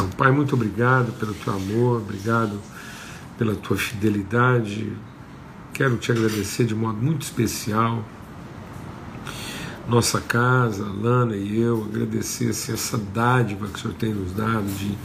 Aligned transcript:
Oração. 0.00 0.08
Pai, 0.10 0.30
muito 0.30 0.54
obrigado 0.54 1.12
pelo 1.18 1.34
teu 1.34 1.52
amor, 1.52 2.00
obrigado 2.00 2.58
pela 3.36 3.54
tua 3.54 3.76
fidelidade. 3.76 4.92
Quero 5.74 5.96
te 5.96 6.10
agradecer 6.10 6.64
de 6.64 6.74
modo 6.74 6.98
muito 6.98 7.22
especial. 7.22 8.02
Nossa 9.88 10.20
casa, 10.20 10.84
Lana 10.84 11.36
e 11.36 11.60
eu, 11.60 11.84
agradecer 11.84 12.50
assim, 12.50 12.72
essa 12.72 12.96
dádiva 12.96 13.66
que 13.66 13.74
o 13.74 13.78
Senhor 13.78 13.94
tem 13.94 14.14
nos 14.14 14.32
dado 14.32 14.66
de, 14.78 14.96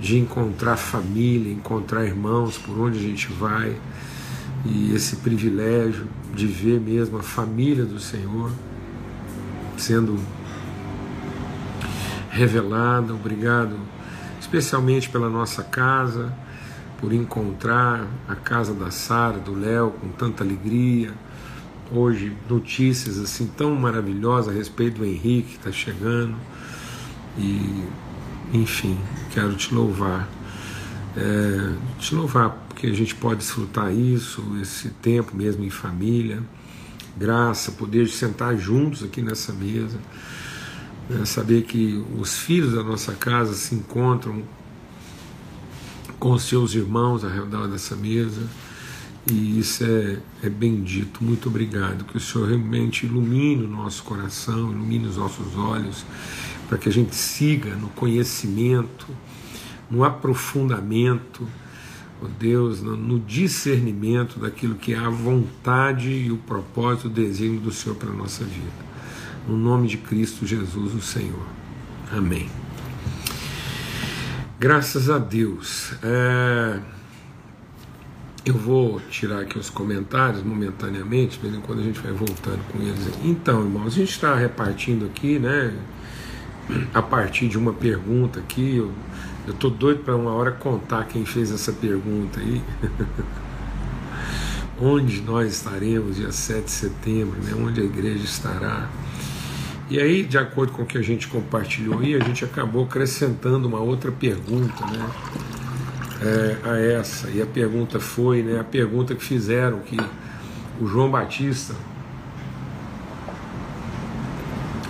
de 0.00 0.18
encontrar 0.18 0.76
família, 0.76 1.52
encontrar 1.52 2.04
irmãos 2.04 2.58
por 2.58 2.78
onde 2.78 2.98
a 2.98 3.02
gente 3.02 3.32
vai 3.32 3.76
e 4.64 4.92
esse 4.94 5.16
privilégio 5.16 6.08
de 6.34 6.46
ver 6.46 6.80
mesmo 6.80 7.18
a 7.18 7.22
família 7.22 7.84
do 7.84 8.00
Senhor 8.00 8.50
sendo 9.76 10.18
revelada. 12.30 13.14
Obrigado, 13.14 13.78
especialmente 14.46 15.08
pela 15.08 15.28
nossa 15.28 15.64
casa, 15.64 16.32
por 17.00 17.12
encontrar 17.12 18.06
a 18.28 18.34
casa 18.36 18.72
da 18.72 18.92
Sara, 18.92 19.38
do 19.38 19.52
Léo, 19.52 19.90
com 19.90 20.08
tanta 20.08 20.44
alegria. 20.44 21.12
Hoje, 21.92 22.32
notícias 22.48 23.18
assim 23.18 23.46
tão 23.46 23.74
maravilhosas 23.74 24.54
a 24.54 24.56
respeito 24.56 24.98
do 24.98 25.04
Henrique 25.04 25.50
que 25.50 25.56
está 25.56 25.72
chegando. 25.72 26.36
E, 27.36 27.84
enfim, 28.52 28.98
quero 29.32 29.54
te 29.56 29.74
louvar. 29.74 30.28
É, 31.16 31.72
te 31.98 32.14
louvar 32.14 32.50
porque 32.68 32.86
a 32.86 32.94
gente 32.94 33.14
pode 33.14 33.38
desfrutar 33.38 33.92
isso, 33.92 34.42
esse 34.62 34.90
tempo 34.90 35.36
mesmo 35.36 35.64
em 35.64 35.70
família. 35.70 36.40
Graça, 37.16 37.72
poder 37.72 38.04
de 38.04 38.12
sentar 38.12 38.56
juntos 38.56 39.02
aqui 39.02 39.20
nessa 39.22 39.52
mesa 39.52 39.98
né, 41.08 41.24
saber 41.24 41.62
que 41.62 42.04
os 42.18 42.38
filhos 42.38 42.74
da 42.74 42.82
nossa 42.82 43.12
casa 43.12 43.54
se 43.54 43.74
encontram 43.74 44.42
com 46.18 46.32
os 46.32 46.42
seus 46.44 46.74
irmãos 46.74 47.24
ao 47.24 47.30
redor 47.30 47.68
dessa 47.68 47.94
mesa, 47.94 48.42
e 49.30 49.58
isso 49.58 49.84
é, 49.84 50.18
é 50.42 50.48
bendito. 50.48 51.22
Muito 51.22 51.48
obrigado. 51.48 52.04
Que 52.04 52.16
o 52.16 52.20
Senhor 52.20 52.48
realmente 52.48 53.06
ilumine 53.06 53.64
o 53.64 53.68
nosso 53.68 54.02
coração, 54.04 54.70
ilumine 54.70 55.06
os 55.06 55.16
nossos 55.16 55.56
olhos, 55.56 56.04
para 56.68 56.78
que 56.78 56.88
a 56.88 56.92
gente 56.92 57.14
siga 57.14 57.74
no 57.74 57.88
conhecimento, 57.88 59.06
no 59.90 60.04
aprofundamento, 60.04 61.46
oh 62.22 62.28
Deus, 62.38 62.80
no 62.82 63.18
discernimento 63.20 64.38
daquilo 64.38 64.76
que 64.76 64.94
é 64.94 64.98
a 64.98 65.10
vontade 65.10 66.08
e 66.08 66.30
o 66.30 66.38
propósito, 66.38 67.08
o 67.08 67.10
desenho 67.10 67.60
do 67.60 67.72
Senhor 67.72 67.96
para 67.96 68.10
a 68.10 68.14
nossa 68.14 68.44
vida 68.44 68.85
no 69.46 69.56
nome 69.56 69.88
de 69.88 69.96
Cristo 69.96 70.46
Jesus, 70.46 70.94
o 70.94 71.00
Senhor. 71.00 71.46
Amém. 72.12 72.48
Graças 74.58 75.10
a 75.10 75.18
Deus. 75.18 75.92
É... 76.02 76.80
Eu 78.44 78.54
vou 78.54 79.00
tirar 79.10 79.40
aqui 79.40 79.58
os 79.58 79.68
comentários 79.68 80.42
momentaneamente, 80.42 81.38
vez 81.40 81.52
em 81.52 81.60
quando 81.60 81.80
a 81.80 81.82
gente 81.82 81.98
vai 81.98 82.12
voltando 82.12 82.60
com 82.70 82.80
eles. 82.80 83.10
Então, 83.24 83.62
irmãos, 83.62 83.88
a 83.88 83.90
gente 83.90 84.10
está 84.10 84.36
repartindo 84.36 85.04
aqui, 85.04 85.38
né? 85.38 85.74
A 86.94 87.02
partir 87.02 87.48
de 87.48 87.58
uma 87.58 87.72
pergunta 87.72 88.38
aqui. 88.38 88.76
Eu, 88.76 88.92
eu 89.48 89.54
tô 89.54 89.68
doido 89.68 90.04
para 90.04 90.14
uma 90.14 90.30
hora 90.30 90.52
contar 90.52 91.06
quem 91.06 91.24
fez 91.24 91.50
essa 91.50 91.72
pergunta 91.72 92.38
aí. 92.38 92.62
Onde 94.80 95.22
nós 95.22 95.52
estaremos 95.52 96.16
dia 96.16 96.30
7 96.30 96.64
de 96.64 96.70
setembro, 96.70 97.42
né? 97.42 97.52
Onde 97.52 97.80
a 97.80 97.84
igreja 97.84 98.24
estará. 98.24 98.88
E 99.88 100.00
aí, 100.00 100.24
de 100.24 100.36
acordo 100.36 100.72
com 100.72 100.82
o 100.82 100.86
que 100.86 100.98
a 100.98 101.02
gente 101.02 101.28
compartilhou 101.28 102.00
aí, 102.00 102.14
a 102.16 102.20
gente 102.20 102.44
acabou 102.44 102.84
acrescentando 102.84 103.68
uma 103.68 103.78
outra 103.78 104.10
pergunta 104.10 104.84
né, 104.86 105.10
é, 106.22 106.68
a 106.68 106.76
essa. 106.78 107.30
E 107.30 107.40
a 107.40 107.46
pergunta 107.46 108.00
foi 108.00 108.42
né, 108.42 108.58
a 108.58 108.64
pergunta 108.64 109.14
que 109.14 109.24
fizeram 109.24 109.80
que 109.80 109.96
o 110.80 110.86
João 110.86 111.10
Batista 111.10 111.74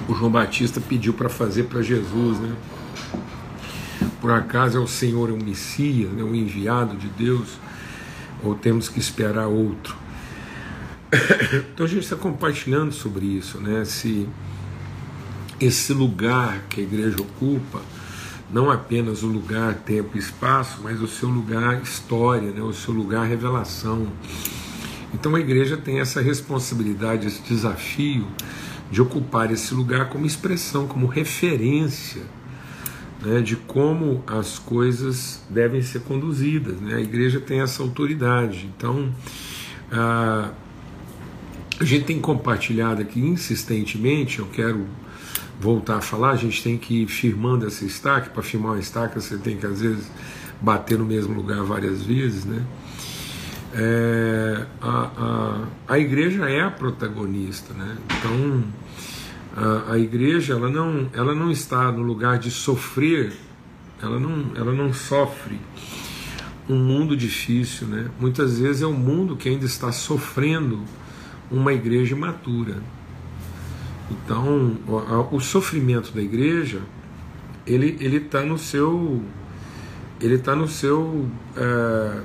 o 0.09 0.15
João 0.15 0.31
Batista 0.31 0.81
pediu 0.81 1.13
para 1.13 1.29
fazer 1.29 1.65
para 1.65 1.83
Jesus, 1.83 2.39
né? 2.39 2.55
Por 4.21 4.31
acaso 4.31 4.79
é 4.79 4.81
o 4.81 4.87
Senhor 4.87 5.31
um 5.31 5.37
Messias, 5.37 6.11
né, 6.13 6.23
um 6.23 6.35
enviado 6.35 6.97
de 6.97 7.09
Deus, 7.09 7.59
ou 8.43 8.55
temos 8.55 8.89
que 8.89 8.99
esperar 8.99 9.47
outro? 9.47 9.97
Então 11.75 11.85
a 11.85 11.89
gente 11.89 12.05
está 12.05 12.17
compartilhando 12.17 12.93
sobre 12.93 13.27
isso, 13.27 13.61
né? 13.61 13.85
Se 13.85 14.29
esse 15.61 15.93
lugar 15.93 16.65
que 16.69 16.81
a 16.81 16.85
igreja 16.85 17.17
ocupa, 17.21 17.81
não 18.51 18.71
apenas 18.71 19.23
o 19.23 19.27
lugar, 19.27 19.75
tempo 19.75 20.17
e 20.17 20.19
espaço, 20.19 20.81
mas 20.83 21.01
o 21.01 21.09
seu 21.09 21.29
lugar 21.29 21.83
história, 21.83 22.51
né, 22.51 22.63
o 22.63 22.73
seu 22.73 22.95
lugar 22.95 23.27
revelação. 23.27 24.07
Então 25.13 25.35
a 25.35 25.41
igreja 25.41 25.77
tem 25.77 26.01
essa 26.01 26.21
responsabilidade, 26.21 27.27
esse 27.27 27.43
desafio 27.43 28.27
de 28.91 29.03
ocupar 29.03 29.51
esse 29.51 29.75
lugar 29.75 30.09
como 30.09 30.27
expressão, 30.27 30.87
como 30.87 31.07
referência 31.07 32.23
né, 33.25 33.41
de 33.41 33.57
como 33.57 34.23
as 34.27 34.59
coisas 34.59 35.43
devem 35.51 35.83
ser 35.83 36.03
conduzidas. 36.03 36.81
Né? 36.81 36.95
A 36.95 37.01
igreja 37.01 37.41
tem 37.41 37.61
essa 37.61 37.83
autoridade. 37.83 38.71
Então 38.77 39.13
a, 39.91 40.51
a 41.81 41.85
gente 41.85 42.05
tem 42.05 42.21
compartilhado 42.21 43.03
aqui 43.03 43.21
insistentemente, 43.21 44.39
eu 44.39 44.47
quero 44.47 44.87
voltar 45.61 45.97
a 45.97 46.01
falar, 46.01 46.31
a 46.31 46.37
gente 46.37 46.63
tem 46.63 46.77
que 46.77 47.03
ir 47.03 47.07
firmando 47.07 47.67
essa 47.67 47.85
estaca. 47.85 48.31
Para 48.31 48.43
firmar 48.43 48.73
uma 48.73 48.81
estaca, 48.81 49.21
você 49.21 49.37
tem 49.39 49.57
que 49.57 49.67
às 49.67 49.81
vezes 49.81 50.11
bater 50.61 50.99
no 50.99 51.05
mesmo 51.05 51.35
lugar 51.35 51.63
várias 51.65 52.03
vezes, 52.03 52.45
né? 52.45 52.63
É, 53.75 54.67
a, 54.81 54.89
a, 54.89 55.95
a 55.95 55.99
igreja 55.99 56.49
é 56.49 56.63
a 56.63 56.71
protagonista, 56.71 57.75
né? 57.75 57.97
Então 58.07 58.65
a, 59.57 59.93
a 59.93 59.99
igreja 59.99 60.55
ela 60.55 60.69
não, 60.69 61.09
ela 61.13 61.35
não 61.35 61.51
está 61.51 61.91
no 61.91 62.03
lugar 62.03 62.39
de 62.39 62.51
sofrer, 62.51 63.33
ela 64.03 64.21
não, 64.21 64.53
ela 64.55 64.73
não 64.73 64.93
sofre 64.93 65.59
um 66.69 66.77
mundo 66.77 67.17
difícil, 67.17 67.87
né? 67.87 68.11
Muitas 68.19 68.59
vezes 68.59 68.83
é 68.83 68.87
um 68.87 68.93
mundo 68.93 69.37
que 69.37 69.49
ainda 69.49 69.65
está 69.65 69.93
sofrendo 69.93 70.83
uma 71.51 71.73
igreja 71.73 72.15
imatura. 72.15 72.83
Então, 74.11 74.77
o, 75.33 75.41
sofrimento 75.41 76.13
da 76.13 76.23
igreja, 76.23 76.81
ele 77.67 77.97
ele 78.01 78.19
está 78.19 78.43
no 78.43 78.57
seu 78.57 79.21
ele 80.21 80.37
está 80.37 80.55
no 80.55 80.69
seu 80.69 81.29
é, 81.57 82.23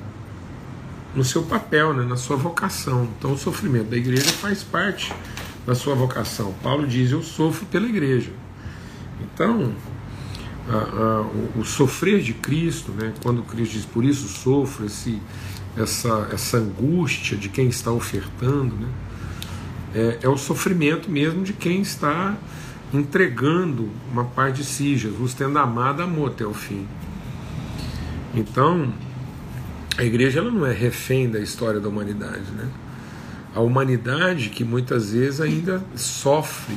no 1.16 1.24
seu 1.24 1.44
papel, 1.44 1.94
né, 1.94 2.06
na 2.06 2.16
sua 2.16 2.38
vocação. 2.38 3.10
Então, 3.18 3.34
o 3.34 3.38
sofrimento 3.38 3.90
da 3.90 3.98
igreja 3.98 4.30
faz 4.30 4.64
parte 4.64 5.14
da 5.66 5.76
sua 5.76 5.96
vocação. 5.96 6.54
Paulo 6.62 6.88
diz: 6.88 7.12
Eu 7.12 7.24
sofro 7.24 7.66
pela 7.66 7.88
igreja. 7.88 8.32
Então, 9.22 9.74
a, 10.70 10.76
a, 10.76 11.22
o, 11.22 11.60
o, 11.60 11.66
sofrer 11.66 12.22
de 12.22 12.34
Cristo, 12.34 12.92
né, 12.92 13.14
quando 13.24 13.42
Cristo 13.44 13.74
diz: 13.74 13.86
Por 13.86 14.06
isso 14.06 14.28
sofro, 14.28 14.86
esse, 14.86 15.20
essa, 15.76 16.30
essa 16.32 16.58
angústia 16.58 17.36
de 17.36 17.50
quem 17.50 17.68
está 17.68 17.92
ofertando, 17.92 18.76
né, 18.76 18.88
é, 19.94 20.20
é 20.22 20.30
o 20.30 20.38
sofrimento 20.38 21.10
mesmo 21.10 21.44
de 21.44 21.54
quem 21.54 21.82
está 21.82 22.38
entregando 22.94 23.90
uma 24.12 24.26
parte 24.26 24.58
de 24.58 24.66
si, 24.66 24.98
Jesus 24.98 25.34
tendo 25.34 25.58
amado, 25.58 26.02
amou 26.02 26.28
até 26.28 26.46
o 26.46 26.54
fim. 26.54 26.86
Então, 28.34 28.94
a 29.98 30.04
igreja 30.04 30.40
ela 30.40 30.52
não 30.52 30.66
é 30.66 30.74
refém 30.74 31.30
da 31.30 31.40
história 31.40 31.80
da 31.80 31.90
humanidade, 31.90 32.52
né? 32.52 32.68
A 33.54 33.60
humanidade 33.60 34.50
que 34.50 34.64
muitas 34.64 35.12
vezes 35.12 35.42
ainda 35.42 35.84
sofre 35.96 36.76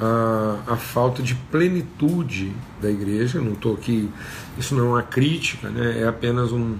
a, 0.00 0.72
a 0.72 0.76
falta 0.76 1.22
de 1.22 1.34
plenitude 1.34 2.52
da 2.80 2.90
igreja. 2.90 3.40
Não 3.40 3.52
estou 3.52 3.74
aqui, 3.74 4.10
isso 4.58 4.74
não 4.74 4.84
é 4.84 4.88
uma 4.88 5.02
crítica, 5.02 5.68
né? 5.68 6.02
é 6.02 6.08
apenas 6.08 6.52
um, 6.52 6.76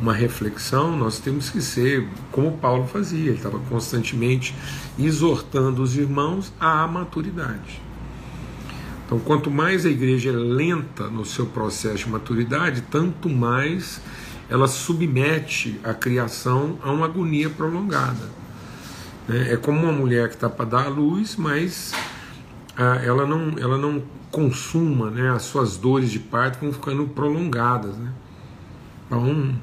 uma 0.00 0.12
reflexão. 0.12 0.96
Nós 0.96 1.18
temos 1.18 1.50
que 1.50 1.60
ser 1.60 2.06
como 2.30 2.52
Paulo 2.58 2.86
fazia, 2.86 3.28
ele 3.28 3.36
estava 3.36 3.58
constantemente 3.58 4.54
exortando 4.98 5.82
os 5.82 5.96
irmãos 5.96 6.52
à 6.60 6.86
maturidade. 6.86 7.80
Então, 9.06 9.18
quanto 9.18 9.50
mais 9.50 9.86
a 9.86 9.88
igreja 9.88 10.28
é 10.28 10.32
lenta 10.32 11.08
no 11.08 11.24
seu 11.24 11.46
processo 11.46 12.04
de 12.04 12.10
maturidade, 12.10 12.82
tanto 12.90 13.28
mais 13.28 14.02
ela 14.50 14.66
submete 14.66 15.80
a 15.82 15.94
criação 15.94 16.78
a 16.82 16.90
uma 16.90 17.06
agonia 17.06 17.48
prolongada. 17.48 18.38
É 19.28 19.56
como 19.56 19.80
uma 19.80 19.92
mulher 19.92 20.28
que 20.28 20.34
está 20.34 20.48
para 20.48 20.64
dar 20.64 20.86
à 20.86 20.88
luz, 20.88 21.36
mas 21.36 21.92
ela 23.04 23.26
não, 23.26 23.58
ela 23.58 23.76
não 23.76 24.02
consuma, 24.30 25.10
né, 25.10 25.30
as 25.30 25.42
suas 25.42 25.76
dores 25.76 26.10
de 26.10 26.20
parto 26.20 26.60
vão 26.60 26.72
ficando 26.72 27.06
prolongadas. 27.08 27.96
Né? 27.96 28.12
Então, 29.06 29.54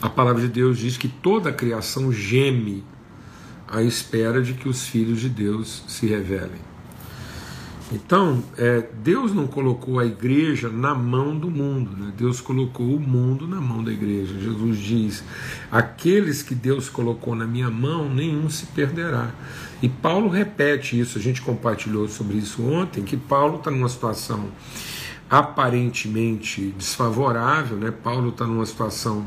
a 0.00 0.08
palavra 0.08 0.40
de 0.40 0.48
Deus 0.48 0.78
diz 0.78 0.96
que 0.96 1.08
toda 1.08 1.50
a 1.50 1.52
criação 1.52 2.10
geme 2.10 2.84
à 3.68 3.82
espera 3.82 4.40
de 4.40 4.54
que 4.54 4.68
os 4.68 4.86
filhos 4.86 5.20
de 5.20 5.28
Deus 5.28 5.84
se 5.88 6.06
revelem. 6.06 6.60
Então, 7.92 8.42
é, 8.58 8.84
Deus 9.02 9.32
não 9.32 9.46
colocou 9.46 10.00
a 10.00 10.04
igreja 10.04 10.68
na 10.68 10.92
mão 10.92 11.38
do 11.38 11.48
mundo, 11.48 11.96
né? 11.96 12.12
Deus 12.16 12.40
colocou 12.40 12.86
o 12.86 13.00
mundo 13.00 13.46
na 13.46 13.60
mão 13.60 13.82
da 13.82 13.92
igreja. 13.92 14.36
Jesus 14.38 14.78
diz: 14.78 15.24
aqueles 15.70 16.42
que 16.42 16.54
Deus 16.54 16.88
colocou 16.88 17.36
na 17.36 17.46
minha 17.46 17.70
mão, 17.70 18.12
nenhum 18.12 18.50
se 18.50 18.66
perderá. 18.66 19.30
E 19.80 19.88
Paulo 19.88 20.28
repete 20.28 20.98
isso, 20.98 21.16
a 21.16 21.20
gente 21.20 21.40
compartilhou 21.42 22.08
sobre 22.08 22.38
isso 22.38 22.62
ontem, 22.64 23.04
que 23.04 23.16
Paulo 23.16 23.58
está 23.58 23.70
numa 23.70 23.88
situação 23.88 24.48
aparentemente 25.30 26.74
desfavorável, 26.76 27.76
né? 27.76 27.92
Paulo 27.92 28.30
está 28.30 28.46
numa 28.46 28.66
situação 28.66 29.26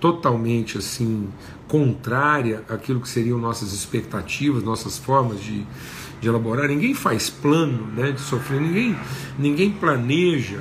totalmente 0.00 0.78
assim 0.78 1.28
contrária 1.68 2.64
àquilo 2.68 3.00
que 3.00 3.08
seriam 3.08 3.38
nossas 3.38 3.72
expectativas, 3.72 4.64
nossas 4.64 4.98
formas 4.98 5.40
de, 5.40 5.64
de 6.20 6.28
elaborar. 6.28 6.68
Ninguém 6.68 6.94
faz 6.94 7.30
plano 7.30 7.86
né, 7.96 8.12
de 8.12 8.20
sofrer, 8.20 8.60
ninguém, 8.60 8.96
ninguém 9.38 9.70
planeja 9.70 10.60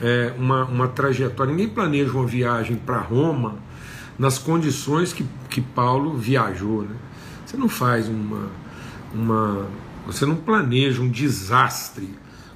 é, 0.00 0.32
uma, 0.38 0.64
uma 0.64 0.88
trajetória, 0.88 1.52
ninguém 1.52 1.68
planeja 1.68 2.12
uma 2.12 2.26
viagem 2.26 2.76
para 2.76 2.98
Roma 2.98 3.56
nas 4.18 4.38
condições 4.38 5.12
que, 5.12 5.24
que 5.50 5.60
Paulo 5.60 6.16
viajou. 6.16 6.82
Né? 6.82 6.96
Você 7.44 7.56
não 7.56 7.68
faz 7.68 8.08
uma, 8.08 8.48
uma. 9.12 9.66
Você 10.06 10.26
não 10.26 10.36
planeja 10.36 11.00
um 11.00 11.08
desastre 11.08 12.08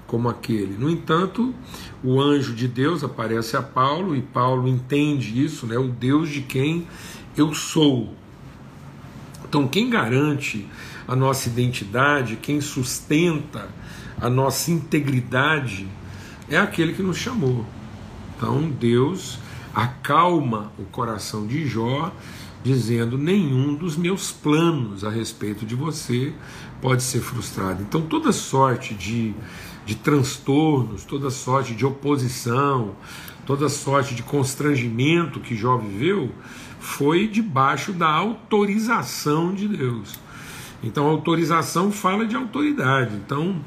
como 0.06 0.28
aquele. 0.28 0.76
No 0.78 0.88
entanto, 0.88 1.54
o 2.02 2.20
anjo 2.20 2.54
de 2.54 2.66
Deus 2.66 3.04
aparece 3.04 3.56
a 3.56 3.62
Paulo 3.62 4.16
e 4.16 4.22
Paulo 4.22 4.66
entende 4.66 5.42
isso, 5.44 5.66
né? 5.66 5.78
O 5.78 5.88
Deus 5.88 6.30
de 6.30 6.40
quem 6.40 6.86
eu 7.36 7.54
sou. 7.54 8.14
Então, 9.48 9.66
quem 9.68 9.88
garante 9.88 10.68
a 11.08 11.16
nossa 11.16 11.48
identidade, 11.48 12.36
quem 12.36 12.60
sustenta 12.60 13.68
a 14.20 14.28
nossa 14.28 14.70
integridade 14.70 15.88
é 16.48 16.58
aquele 16.58 16.92
que 16.92 17.02
nos 17.02 17.16
chamou. 17.16 17.64
Então, 18.36 18.70
Deus 18.70 19.38
acalma 19.74 20.70
o 20.78 20.84
coração 20.84 21.46
de 21.46 21.66
Jó, 21.66 22.12
dizendo: 22.62 23.16
nenhum 23.16 23.74
dos 23.74 23.96
meus 23.96 24.30
planos 24.30 25.02
a 25.02 25.10
respeito 25.10 25.64
de 25.64 25.74
você 25.74 26.32
pode 26.80 27.02
ser 27.02 27.20
frustrado. 27.20 27.82
Então, 27.82 28.02
toda 28.02 28.30
sorte 28.30 28.94
de 28.94 29.34
de 29.88 29.94
transtornos, 29.94 31.02
toda 31.02 31.30
sorte 31.30 31.74
de 31.74 31.86
oposição, 31.86 32.94
toda 33.46 33.70
sorte 33.70 34.14
de 34.14 34.22
constrangimento 34.22 35.40
que 35.40 35.56
Jó 35.56 35.78
viveu, 35.78 36.30
foi 36.78 37.26
debaixo 37.26 37.94
da 37.94 38.06
autorização 38.06 39.54
de 39.54 39.66
Deus. 39.66 40.20
Então, 40.82 41.06
autorização 41.06 41.90
fala 41.90 42.26
de 42.26 42.36
autoridade. 42.36 43.14
Então, 43.16 43.60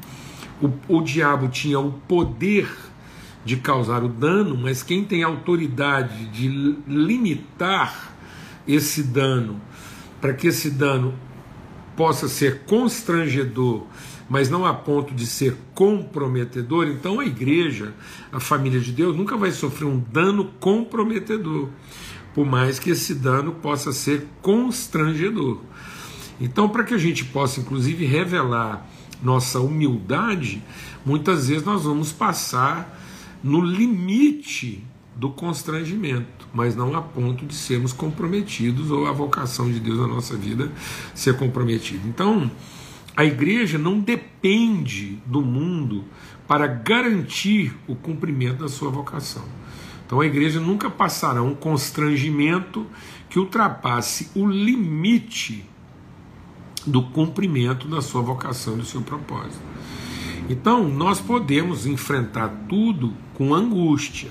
o, 0.60 0.96
o 0.96 1.02
diabo 1.02 1.48
tinha 1.48 1.78
o 1.78 1.92
poder 1.92 2.68
de 3.44 3.56
causar 3.56 4.04
o 4.04 4.08
dano, 4.08 4.56
mas 4.56 4.82
quem 4.82 5.04
tem 5.04 5.22
autoridade 5.22 6.26
de 6.26 6.48
limitar 6.86 8.12
esse 8.66 9.02
dano, 9.02 9.60
para 10.20 10.32
que 10.32 10.46
esse 10.46 10.70
dano 10.70 11.14
possa 11.96 12.28
ser 12.28 12.60
constrangedor 12.60 13.84
mas 14.32 14.48
não 14.48 14.64
a 14.64 14.72
ponto 14.72 15.14
de 15.14 15.26
ser 15.26 15.54
comprometedor, 15.74 16.88
então 16.88 17.20
a 17.20 17.26
igreja, 17.26 17.92
a 18.32 18.40
família 18.40 18.80
de 18.80 18.90
Deus, 18.90 19.14
nunca 19.14 19.36
vai 19.36 19.50
sofrer 19.50 19.84
um 19.84 19.98
dano 19.98 20.46
comprometedor, 20.58 21.68
por 22.34 22.46
mais 22.46 22.78
que 22.78 22.88
esse 22.88 23.14
dano 23.14 23.52
possa 23.52 23.92
ser 23.92 24.26
constrangedor. 24.40 25.58
Então, 26.40 26.68
para 26.68 26.84
que 26.84 26.94
a 26.94 26.98
gente 26.98 27.24
possa, 27.24 27.60
inclusive, 27.60 28.04
revelar 28.04 28.86
nossa 29.22 29.60
humildade, 29.60 30.62
muitas 31.04 31.48
vezes 31.48 31.64
nós 31.64 31.84
vamos 31.84 32.12
passar 32.12 32.98
no 33.42 33.60
limite 33.60 34.84
do 35.14 35.30
constrangimento, 35.30 36.48
mas 36.52 36.74
não 36.74 36.96
a 36.96 37.02
ponto 37.02 37.44
de 37.44 37.54
sermos 37.54 37.92
comprometidos 37.92 38.90
ou 38.90 39.06
a 39.06 39.12
vocação 39.12 39.70
de 39.70 39.78
Deus 39.78 39.98
na 39.98 40.06
nossa 40.06 40.36
vida 40.36 40.72
ser 41.14 41.36
comprometida. 41.36 42.08
Então, 42.08 42.50
a 43.16 43.24
igreja 43.24 43.78
não 43.78 44.00
depende 44.00 45.18
do 45.26 45.42
mundo 45.42 46.04
para 46.48 46.66
garantir 46.66 47.76
o 47.86 47.94
cumprimento 47.94 48.62
da 48.62 48.68
sua 48.68 48.90
vocação. 48.90 49.44
Então 50.06 50.20
a 50.20 50.26
igreja 50.26 50.60
nunca 50.60 50.90
passará 50.90 51.42
um 51.42 51.54
constrangimento 51.54 52.86
que 53.28 53.38
ultrapasse 53.38 54.30
o 54.34 54.46
limite 54.46 55.64
do 56.86 57.02
cumprimento 57.02 57.88
da 57.88 58.00
sua 58.00 58.22
vocação 58.22 58.76
do 58.76 58.84
seu 58.84 59.02
propósito. 59.02 59.62
Então 60.48 60.88
nós 60.88 61.20
podemos 61.20 61.86
enfrentar 61.86 62.48
tudo 62.68 63.12
com 63.34 63.54
angústia, 63.54 64.30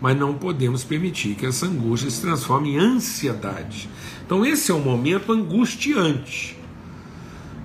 mas 0.00 0.16
não 0.16 0.34
podemos 0.34 0.84
permitir 0.84 1.34
que 1.34 1.46
essa 1.46 1.66
angústia 1.66 2.10
se 2.10 2.20
transforme 2.20 2.74
em 2.74 2.78
ansiedade. 2.78 3.88
Então 4.24 4.44
esse 4.44 4.70
é 4.70 4.74
um 4.74 4.82
momento 4.82 5.32
angustiante 5.32 6.56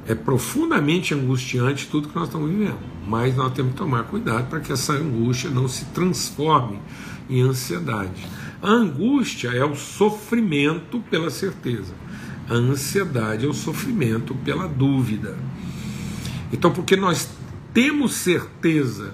é 0.08 0.16
profundamente 0.16 1.14
angustiante 1.14 1.88
tudo 1.88 2.10
que 2.10 2.16
nós 2.16 2.28
estamos 2.28 2.50
vivendo, 2.50 2.80
mas 3.08 3.36
nós 3.36 3.54
temos 3.54 3.72
que 3.72 3.78
tomar 3.78 4.04
cuidado 4.04 4.50
para 4.50 4.60
que 4.60 4.72
essa 4.72 4.94
angústia 4.94 5.50
não 5.50 5.68
se 5.68 5.86
transforme 5.86 6.80
em 7.30 7.42
ansiedade. 7.42 8.28
A 8.62 8.70
angústia 8.70 9.50
é 9.50 9.64
o 9.64 9.76
sofrimento 9.76 11.00
pela 11.10 11.30
certeza, 11.30 11.94
a 12.50 12.54
ansiedade 12.54 13.46
é 13.46 13.50
o 13.50 13.54
sofrimento 13.54 14.34
pela 14.36 14.68
dúvida. 14.68 15.38
Então, 16.52 16.72
porque 16.72 16.96
nós 16.96 17.30
temos 17.74 18.14
certeza 18.14 19.14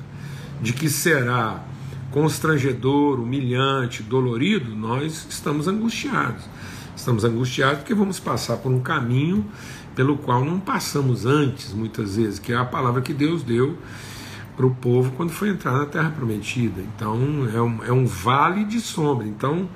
de 0.61 0.73
que 0.73 0.89
será 0.89 1.63
constrangedor, 2.11 3.19
humilhante, 3.19 4.01
dolorido, 4.01 4.75
nós 4.75 5.27
estamos 5.29 5.67
angustiados. 5.67 6.43
Estamos 6.95 7.23
angustiados 7.23 7.79
porque 7.79 7.93
vamos 7.93 8.19
passar 8.19 8.57
por 8.57 8.71
um 8.71 8.79
caminho 8.79 9.45
pelo 9.95 10.17
qual 10.17 10.43
não 10.43 10.59
passamos 10.59 11.25
antes, 11.25 11.73
muitas 11.73 12.15
vezes, 12.15 12.39
que 12.39 12.53
é 12.53 12.55
a 12.55 12.65
palavra 12.65 13.01
que 13.01 13.13
Deus 13.13 13.43
deu 13.43 13.77
para 14.55 14.65
o 14.65 14.73
povo 14.73 15.11
quando 15.15 15.29
foi 15.29 15.49
entrar 15.49 15.73
na 15.73 15.85
Terra 15.85 16.09
Prometida. 16.09 16.81
Então 16.81 17.47
é 17.53 17.61
um, 17.61 17.83
é 17.83 17.91
um 17.91 18.05
vale 18.05 18.63
de 18.65 18.81
sombra. 18.81 19.27
Então 19.27 19.69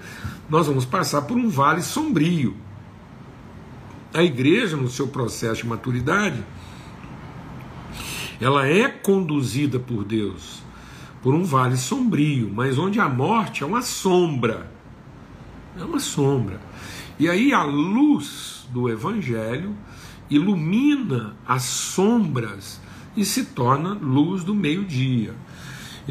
nós 0.49 0.65
vamos 0.65 0.85
passar 0.85 1.21
por 1.23 1.37
um 1.37 1.49
vale 1.49 1.81
sombrio. 1.81 2.55
A 4.13 4.23
igreja, 4.23 4.75
no 4.75 4.89
seu 4.89 5.07
processo 5.07 5.61
de 5.61 5.67
maturidade, 5.67 6.43
ela 8.39 8.67
é 8.67 8.89
conduzida 8.89 9.79
por 9.79 10.03
Deus 10.03 10.61
por 11.21 11.33
um 11.33 11.43
vale 11.43 11.77
sombrio, 11.77 12.51
mas 12.53 12.77
onde 12.77 12.99
a 12.99 13.07
morte 13.07 13.63
é 13.63 13.65
uma 13.65 13.81
sombra. 13.81 14.71
É 15.79 15.83
uma 15.83 15.99
sombra. 15.99 16.59
E 17.19 17.29
aí 17.29 17.53
a 17.53 17.63
luz 17.63 18.67
do 18.71 18.89
Evangelho 18.89 19.75
ilumina 20.29 21.35
as 21.47 21.63
sombras 21.63 22.81
e 23.15 23.23
se 23.23 23.45
torna 23.45 23.93
luz 23.93 24.43
do 24.43 24.55
meio-dia. 24.55 25.35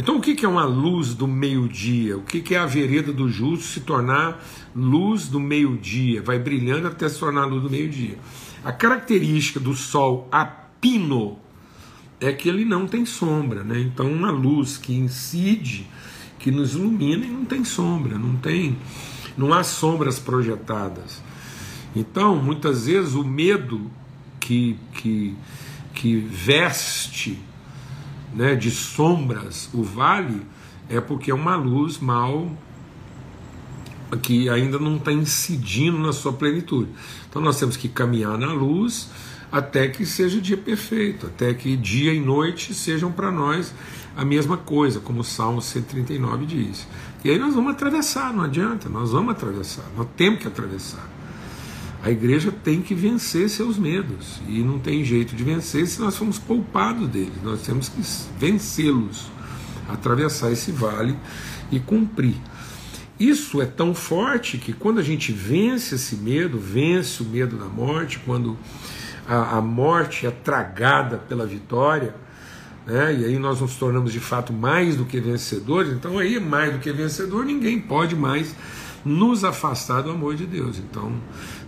Então, 0.01 0.17
o 0.17 0.21
que 0.23 0.47
é 0.47 0.49
uma 0.49 0.65
luz 0.65 1.13
do 1.13 1.29
meio-dia? 1.29 2.17
O 2.17 2.23
que 2.23 2.55
é 2.55 2.59
a 2.59 2.65
vereda 2.65 3.13
do 3.13 3.29
justo 3.29 3.67
se 3.67 3.81
tornar 3.81 4.43
luz 4.75 5.29
do 5.29 5.39
meio-dia? 5.39 6.23
Vai 6.23 6.39
brilhando 6.39 6.89
até 6.89 7.07
se 7.07 7.19
tornar 7.19 7.45
luz 7.45 7.63
do 7.63 7.69
meio-dia. 7.69 8.19
A 8.65 8.73
característica 8.73 9.61
do 9.61 9.75
sol 9.75 10.27
a 10.33 10.47
pino 10.47 11.39
é 12.19 12.33
que 12.33 12.49
ele 12.49 12.65
não 12.65 12.87
tem 12.87 13.05
sombra, 13.05 13.63
né? 13.63 13.79
Então, 13.79 14.11
uma 14.11 14.31
luz 14.31 14.79
que 14.79 14.95
incide, 14.95 15.87
que 16.39 16.51
nos 16.51 16.75
ilumina 16.75 17.27
e 17.27 17.31
não 17.31 17.45
tem 17.45 17.63
sombra, 17.63 18.17
não 18.17 18.37
tem, 18.37 18.79
não 19.37 19.53
há 19.53 19.63
sombras 19.63 20.19
projetadas. 20.19 21.23
Então, 21.95 22.37
muitas 22.37 22.87
vezes 22.87 23.13
o 23.13 23.23
medo 23.23 23.91
que, 24.41 24.79
que, 24.95 25.37
que 25.93 26.17
veste 26.17 27.39
né, 28.35 28.55
de 28.55 28.71
sombras 28.71 29.69
o 29.73 29.83
vale 29.83 30.43
é 30.89 31.01
porque 31.01 31.31
é 31.31 31.35
uma 31.35 31.57
luz 31.57 31.99
mal 31.99 32.51
que 34.23 34.49
ainda 34.49 34.79
não 34.79 34.97
está 34.97 35.13
incidindo 35.13 35.99
na 35.99 36.13
sua 36.13 36.33
plenitude. 36.33 36.91
Então 37.29 37.41
nós 37.41 37.59
temos 37.59 37.77
que 37.77 37.89
caminhar 37.89 38.37
na 38.37 38.53
luz 38.53 39.09
até 39.53 39.89
que 39.89 40.05
seja 40.07 40.39
o 40.39 40.41
dia 40.41 40.57
perfeito, 40.57 41.27
até 41.27 41.55
que 41.55 41.77
dia 41.77 42.13
e 42.13 42.21
noite 42.21 42.75
sejam 42.75 43.11
para 43.11 43.31
nós 43.31 43.73
a 44.17 44.25
mesma 44.25 44.57
coisa, 44.57 45.01
como 45.01 45.21
o 45.21 45.25
Salmo 45.25 45.61
139 45.61 46.47
diz. 46.47 46.87
E 47.25 47.31
aí 47.31 47.39
nós 47.39 47.55
vamos 47.55 47.73
atravessar, 47.73 48.33
não 48.33 48.45
adianta, 48.45 48.89
nós 48.89 49.13
vamos 49.13 49.33
atravessar, 49.33 49.85
nós 49.97 50.07
temos 50.17 50.41
que 50.41 50.49
atravessar. 50.49 51.09
A 52.03 52.11
igreja 52.11 52.51
tem 52.51 52.81
que 52.81 52.95
vencer 52.95 53.49
seus 53.51 53.79
medos 53.79 54.41
e 54.49 54.61
não 54.61 54.79
tem 54.79 55.05
jeito 55.05 55.37
de 55.37 55.45
vencer 55.45 55.87
se 55.87 56.01
nós 56.01 56.17
formos 56.17 56.39
poupados 56.39 57.07
deles. 57.09 57.43
Nós 57.43 57.61
temos 57.63 57.91
que 57.91 58.01
vencê-los, 58.39 59.31
atravessar 59.87 60.51
esse 60.51 60.73
vale 60.73 61.15
e 61.71 61.79
cumprir. 61.79 62.37
Isso 63.19 63.61
é 63.61 63.67
tão 63.67 63.95
forte 63.95 64.57
que 64.57 64.73
quando 64.73 64.99
a 64.99 65.03
gente 65.03 65.31
vence 65.31 65.97
esse 65.97 66.17
medo, 66.17 66.59
vence 66.59 67.23
o 67.23 67.27
medo 67.27 67.59
da 67.59 67.67
morte, 67.67 68.19
quando 68.25 68.57
a, 69.29 69.59
a 69.59 69.61
morte 69.61 70.27
é 70.27 70.31
tragada 70.31 71.19
pela 71.19 71.47
vitória, 71.47 72.15
né? 72.87 73.15
e 73.15 73.25
aí 73.27 73.39
nós 73.39 73.61
nos 73.61 73.77
tornamos 73.77 74.11
de 74.11 74.21
fato 74.21 74.55
mais 74.55 74.97
do 74.97 75.05
que 75.05 75.21
vencedores, 75.21 75.93
então 75.93 76.19
aí 76.19 76.41
mais 76.41 76.73
do 76.73 76.79
que 76.79 76.91
vencedor, 76.93 77.45
ninguém 77.45 77.79
pode 77.79 78.17
mais 78.17 78.55
nos 79.05 79.45
afastar 79.45 80.03
do 80.03 80.11
amor 80.11 80.35
de 80.35 80.47
Deus. 80.47 80.79
Então, 80.79 81.13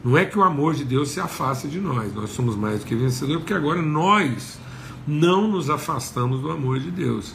não 0.04 0.16
é 0.16 0.24
que 0.24 0.38
o 0.38 0.42
amor 0.42 0.74
de 0.74 0.84
Deus 0.84 1.10
se 1.10 1.20
afasta 1.20 1.68
de 1.68 1.80
nós, 1.80 2.14
nós 2.14 2.30
somos 2.30 2.56
mais 2.56 2.80
do 2.80 2.86
que 2.86 2.94
vencedores, 2.94 3.38
porque 3.38 3.54
agora 3.54 3.80
nós 3.80 4.58
não 5.06 5.48
nos 5.48 5.70
afastamos 5.70 6.40
do 6.40 6.50
amor 6.50 6.78
de 6.78 6.90
Deus. 6.90 7.34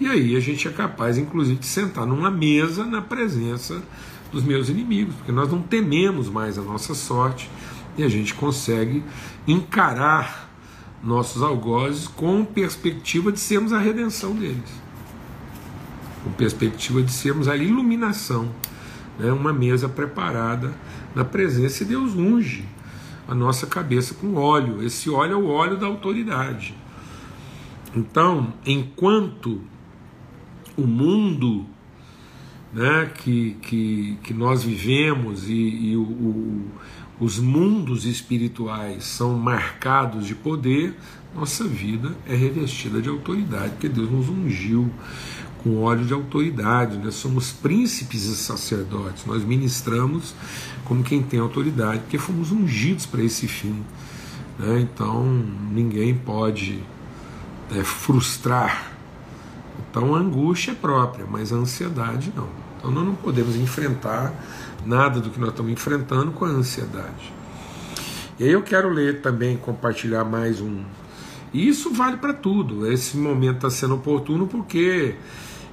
E 0.00 0.06
aí 0.06 0.36
a 0.36 0.40
gente 0.40 0.66
é 0.66 0.70
capaz, 0.70 1.18
inclusive, 1.18 1.58
de 1.58 1.66
sentar 1.66 2.06
numa 2.06 2.30
mesa 2.30 2.84
na 2.84 3.00
presença 3.00 3.82
dos 4.32 4.42
meus 4.42 4.68
inimigos, 4.68 5.14
porque 5.16 5.32
nós 5.32 5.50
não 5.50 5.60
tememos 5.60 6.28
mais 6.28 6.58
a 6.58 6.62
nossa 6.62 6.94
sorte 6.94 7.48
e 7.96 8.02
a 8.02 8.08
gente 8.08 8.34
consegue 8.34 9.04
encarar 9.46 10.50
nossos 11.02 11.42
algozes 11.42 12.06
com 12.06 12.44
perspectiva 12.44 13.30
de 13.30 13.40
sermos 13.40 13.72
a 13.72 13.78
redenção 13.78 14.34
deles, 14.34 14.70
com 16.24 16.30
perspectiva 16.32 17.02
de 17.02 17.12
sermos 17.12 17.48
a 17.48 17.56
iluminação, 17.56 18.50
né? 19.22 19.32
uma 19.32 19.52
mesa 19.52 19.88
preparada 19.88 20.72
na 21.14 21.24
presença 21.24 21.82
e 21.82 21.86
Deus 21.86 22.14
unge 22.14 22.64
a 23.28 23.34
nossa 23.34 23.66
cabeça 23.66 24.14
com 24.14 24.34
óleo. 24.34 24.82
Esse 24.82 25.08
óleo 25.08 25.32
é 25.32 25.36
o 25.36 25.48
óleo 25.48 25.76
da 25.76 25.86
autoridade. 25.86 26.74
Então, 27.94 28.52
enquanto 28.66 29.60
o 30.76 30.86
mundo 30.86 31.66
né, 32.72 33.10
que, 33.14 33.56
que, 33.62 34.18
que 34.22 34.34
nós 34.34 34.64
vivemos 34.64 35.48
e, 35.48 35.52
e 35.52 35.96
o, 35.96 36.02
o, 36.02 36.70
os 37.20 37.38
mundos 37.38 38.06
espirituais 38.06 39.04
são 39.04 39.34
marcados 39.34 40.26
de 40.26 40.34
poder, 40.34 40.96
nossa 41.34 41.64
vida 41.64 42.16
é 42.26 42.34
revestida 42.34 43.00
de 43.00 43.08
autoridade, 43.08 43.70
porque 43.70 43.88
Deus 43.88 44.10
nos 44.10 44.28
ungiu 44.28 44.90
com 45.62 45.82
óleo 45.82 46.04
de 46.04 46.12
autoridade, 46.12 46.98
nós 46.98 47.14
somos 47.14 47.52
príncipes 47.52 48.24
e 48.24 48.36
sacerdotes, 48.36 49.24
nós 49.26 49.44
ministramos 49.44 50.34
como 50.84 51.04
quem 51.04 51.22
tem 51.22 51.38
autoridade, 51.40 52.00
porque 52.00 52.18
fomos 52.18 52.50
ungidos 52.50 53.06
para 53.06 53.22
esse 53.22 53.46
fim. 53.46 53.82
Né? 54.58 54.80
Então 54.80 55.24
ninguém 55.70 56.14
pode 56.14 56.82
é, 57.74 57.82
frustrar. 57.84 58.92
Então 59.90 60.14
a 60.14 60.18
angústia 60.18 60.72
é 60.72 60.74
própria, 60.74 61.26
mas 61.30 61.52
a 61.52 61.56
ansiedade 61.56 62.32
não. 62.34 62.48
Então 62.78 62.90
nós 62.90 63.04
não 63.04 63.14
podemos 63.14 63.56
enfrentar 63.56 64.34
nada 64.84 65.20
do 65.20 65.30
que 65.30 65.38
nós 65.38 65.50
estamos 65.50 65.70
enfrentando 65.70 66.32
com 66.32 66.44
a 66.44 66.48
ansiedade. 66.48 67.32
E 68.38 68.44
aí 68.44 68.50
eu 68.50 68.62
quero 68.62 68.88
ler 68.88 69.20
também, 69.20 69.56
compartilhar 69.56 70.24
mais 70.24 70.60
um. 70.60 70.82
E 71.54 71.68
isso 71.68 71.92
vale 71.92 72.16
para 72.16 72.32
tudo. 72.32 72.90
Esse 72.90 73.16
momento 73.16 73.56
está 73.56 73.70
sendo 73.70 73.94
oportuno 73.94 74.46
porque 74.46 75.14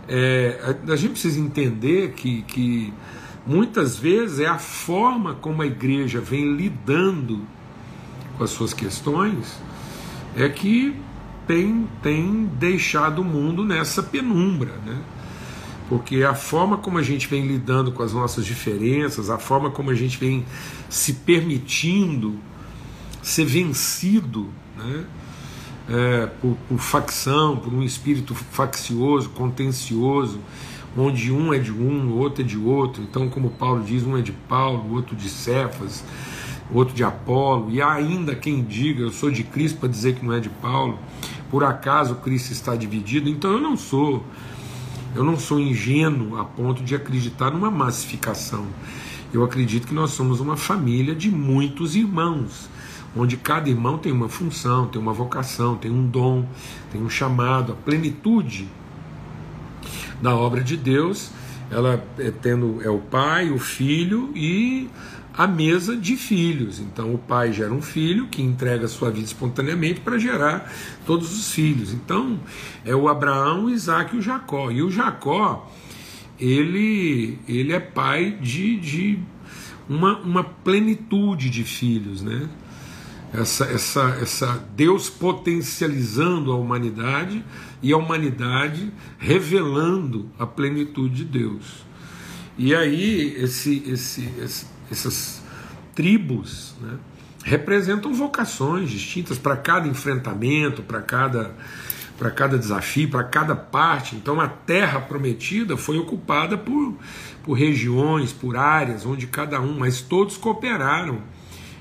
é, 0.09 0.59
a, 0.63 0.93
a, 0.93 0.95
gente 0.95 1.11
precisa 1.11 1.39
entender 1.39 2.13
que, 2.13 2.41
que 2.41 2.91
muitas 3.45 3.95
vezes 3.95 4.39
é 4.39 4.47
a 4.47 4.57
forma 4.57 5.35
como 5.35 5.61
a 5.61 5.67
igreja 5.67 6.19
vem 6.19 6.55
lidando 6.55 7.45
com 8.35 8.43
as 8.43 8.49
suas 8.49 8.73
questões 8.73 9.61
é 10.35 10.49
que 10.49 10.95
tem, 11.47 11.87
tem 12.01 12.45
deixado 12.59 13.21
o 13.21 13.25
mundo 13.25 13.63
nessa 13.63 14.01
penumbra, 14.01 14.73
né? 14.85 14.99
porque 15.87 16.23
a 16.23 16.35
forma 16.35 16.77
como 16.77 16.97
a 16.97 17.03
gente 17.03 17.27
vem 17.27 17.45
lidando 17.47 17.91
com 17.91 18.03
as 18.03 18.13
nossas 18.13 18.45
diferenças, 18.45 19.29
a 19.29 19.37
forma 19.37 19.69
como 19.71 19.91
a 19.91 19.95
gente 19.95 20.17
vem 20.17 20.45
se 20.89 21.13
permitindo 21.13 22.39
ser 23.21 23.45
vencido 23.45 24.49
né? 24.77 25.05
É, 25.89 26.27
por, 26.27 26.55
por 26.67 26.77
facção, 26.77 27.57
por 27.57 27.73
um 27.73 27.81
espírito 27.81 28.35
faccioso, 28.35 29.29
contencioso, 29.29 30.39
onde 30.95 31.31
um 31.31 31.51
é 31.53 31.57
de 31.57 31.71
um, 31.71 32.11
o 32.11 32.17
outro 32.19 32.43
é 32.43 32.45
de 32.45 32.57
outro. 32.57 33.01
Então, 33.01 33.27
como 33.27 33.49
Paulo 33.49 33.83
diz, 33.83 34.03
um 34.03 34.15
é 34.17 34.21
de 34.21 34.31
Paulo, 34.31 34.85
o 34.87 34.93
outro 34.93 35.15
de 35.15 35.27
Cefas, 35.27 36.03
o 36.71 36.77
outro 36.77 36.93
de 36.93 37.03
Apolo, 37.03 37.71
e 37.71 37.81
ainda 37.81 38.35
quem 38.35 38.63
diga, 38.63 39.01
eu 39.01 39.11
sou 39.11 39.31
de 39.31 39.43
Cristo 39.43 39.79
para 39.79 39.89
dizer 39.89 40.15
que 40.15 40.25
não 40.25 40.33
é 40.33 40.39
de 40.39 40.49
Paulo. 40.49 40.99
Por 41.49 41.63
acaso 41.63 42.15
Cristo 42.15 42.51
está 42.51 42.75
dividido? 42.75 43.27
Então 43.27 43.51
eu 43.51 43.59
não 43.59 43.75
sou 43.75 44.23
eu 45.15 45.23
não 45.23 45.39
sou 45.39 45.59
ingênuo 45.59 46.37
a 46.37 46.45
ponto 46.45 46.83
de 46.83 46.93
acreditar 46.93 47.49
numa 47.49 47.71
massificação. 47.71 48.67
Eu 49.33 49.43
acredito 49.43 49.87
que 49.87 49.93
nós 49.93 50.11
somos 50.11 50.39
uma 50.39 50.55
família 50.55 51.15
de 51.15 51.31
muitos 51.31 51.95
irmãos, 51.95 52.69
onde 53.19 53.37
cada 53.37 53.69
irmão 53.69 53.97
tem 53.97 54.11
uma 54.11 54.29
função, 54.29 54.87
tem 54.87 55.01
uma 55.01 55.13
vocação, 55.13 55.75
tem 55.75 55.91
um 55.91 56.05
dom, 56.07 56.47
tem 56.91 57.01
um 57.01 57.09
chamado, 57.09 57.73
a 57.73 57.75
plenitude 57.75 58.67
da 60.21 60.35
obra 60.35 60.61
de 60.61 60.75
Deus, 60.75 61.31
ela 61.71 62.03
é 62.17 62.31
tendo 62.31 62.81
é 62.83 62.89
o 62.89 62.99
Pai, 62.99 63.51
o 63.51 63.59
Filho 63.59 64.31
e 64.35 64.89
a 65.39 65.47
mesa 65.47 65.95
de 65.95 66.17
filhos. 66.17 66.79
Então 66.79 67.13
o 67.13 67.17
pai 67.17 67.53
gera 67.53 67.71
um 67.71 67.81
filho 67.81 68.27
que 68.27 68.41
entrega 68.41 68.89
sua 68.89 69.09
vida 69.09 69.25
espontaneamente 69.25 70.01
para 70.01 70.17
gerar 70.17 70.69
todos 71.05 71.31
os 71.31 71.53
filhos. 71.53 71.93
Então 71.93 72.37
é 72.83 72.93
o 72.93 73.07
Abraão, 73.07 73.65
o 73.65 73.69
Isaac 73.69 74.13
e 74.13 74.19
o 74.19 74.21
Jacó. 74.21 74.69
E 74.69 74.83
o 74.83 74.91
Jacó, 74.91 75.71
ele, 76.37 77.39
ele 77.47 77.71
é 77.71 77.79
pai 77.79 78.37
de, 78.41 78.75
de 78.81 79.19
uma, 79.87 80.17
uma 80.19 80.43
plenitude 80.43 81.49
de 81.49 81.63
filhos, 81.63 82.21
né? 82.21 82.49
Essa, 83.31 83.65
essa, 83.65 84.17
essa 84.21 84.67
Deus 84.75 85.09
potencializando 85.09 86.51
a 86.51 86.55
humanidade 86.55 87.45
e 87.81 87.93
a 87.93 87.97
humanidade 87.97 88.91
revelando 89.17 90.29
a 90.37 90.47
plenitude 90.47 91.23
de 91.23 91.25
Deus. 91.25 91.85
E 92.57 92.73
aí 92.73 93.35
esse, 93.37 93.83
esse, 93.87 94.27
esse 94.41 94.65
essas 94.91 95.41
tribos, 95.93 96.75
né, 96.81 96.97
representam 97.43 98.13
vocações 98.13 98.89
distintas 98.89 99.37
para 99.37 99.55
cada 99.55 99.87
enfrentamento, 99.87 100.81
para 100.81 101.01
cada, 101.01 101.55
para 102.17 102.31
cada 102.31 102.57
desafio, 102.57 103.09
para 103.09 103.23
cada 103.23 103.55
parte. 103.55 104.15
Então 104.15 104.39
a 104.39 104.47
terra 104.47 104.99
prometida 104.99 105.77
foi 105.77 105.97
ocupada 105.97 106.57
por, 106.57 106.95
por 107.43 107.53
regiões, 107.53 108.31
por 108.33 108.57
áreas, 108.57 109.05
onde 109.05 109.27
cada 109.27 109.61
um, 109.61 109.77
mas 109.77 110.01
todos 110.01 110.37
cooperaram 110.37 111.21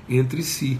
entre 0.07 0.43
si. 0.43 0.79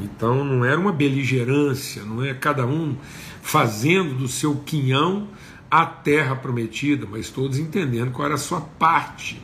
Então 0.00 0.44
não 0.44 0.64
era 0.64 0.78
uma 0.78 0.92
beligerância, 0.92 2.04
não 2.04 2.24
é 2.24 2.32
cada 2.32 2.66
um 2.66 2.96
fazendo 3.42 4.14
do 4.14 4.28
seu 4.28 4.56
quinhão 4.56 5.28
a 5.70 5.84
terra 5.84 6.36
prometida, 6.36 7.06
mas 7.10 7.30
todos 7.30 7.58
entendendo 7.58 8.12
qual 8.12 8.26
era 8.26 8.34
a 8.34 8.38
sua 8.38 8.60
parte 8.60 9.40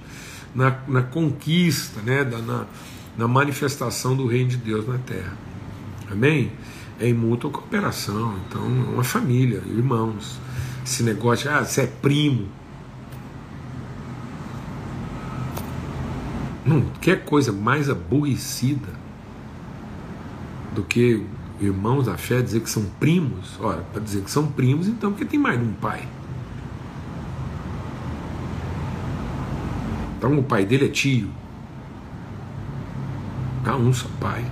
na, 0.54 0.78
na 0.86 1.02
conquista, 1.02 2.00
né, 2.00 2.24
da, 2.24 2.38
na, 2.38 2.66
na 3.16 3.28
manifestação 3.28 4.16
do 4.16 4.26
reino 4.26 4.50
de 4.50 4.56
Deus 4.56 4.86
na 4.86 4.98
terra. 4.98 5.36
Amém? 6.10 6.52
É 7.00 7.08
em 7.08 7.14
mútua 7.14 7.50
cooperação. 7.50 8.38
Então, 8.46 8.62
é 8.62 8.94
uma 8.94 9.04
família, 9.04 9.62
irmãos. 9.66 10.38
Esse 10.84 11.02
negócio, 11.02 11.50
ah, 11.50 11.64
você 11.64 11.82
é 11.82 11.86
primo. 11.86 12.48
Não, 16.64 16.82
quer 17.00 17.24
coisa 17.24 17.52
mais 17.52 17.90
aborrecida 17.90 19.03
do 20.74 20.82
que 20.82 21.24
irmãos 21.60 22.06
da 22.06 22.16
fé 22.16 22.42
dizer 22.42 22.60
que 22.60 22.70
são 22.70 22.84
primos? 22.98 23.58
Ora, 23.60 23.82
para 23.92 24.02
dizer 24.02 24.22
que 24.22 24.30
são 24.30 24.46
primos, 24.46 24.88
então, 24.88 25.12
porque 25.12 25.24
tem 25.24 25.38
mais 25.38 25.58
de 25.58 25.64
um 25.64 25.72
pai. 25.72 26.06
Então 30.18 30.38
o 30.38 30.42
pai 30.42 30.64
dele 30.64 30.86
é 30.86 30.88
tio. 30.88 31.30
Há 33.64 33.76
um 33.76 33.92
só 33.92 34.08
pai. 34.20 34.44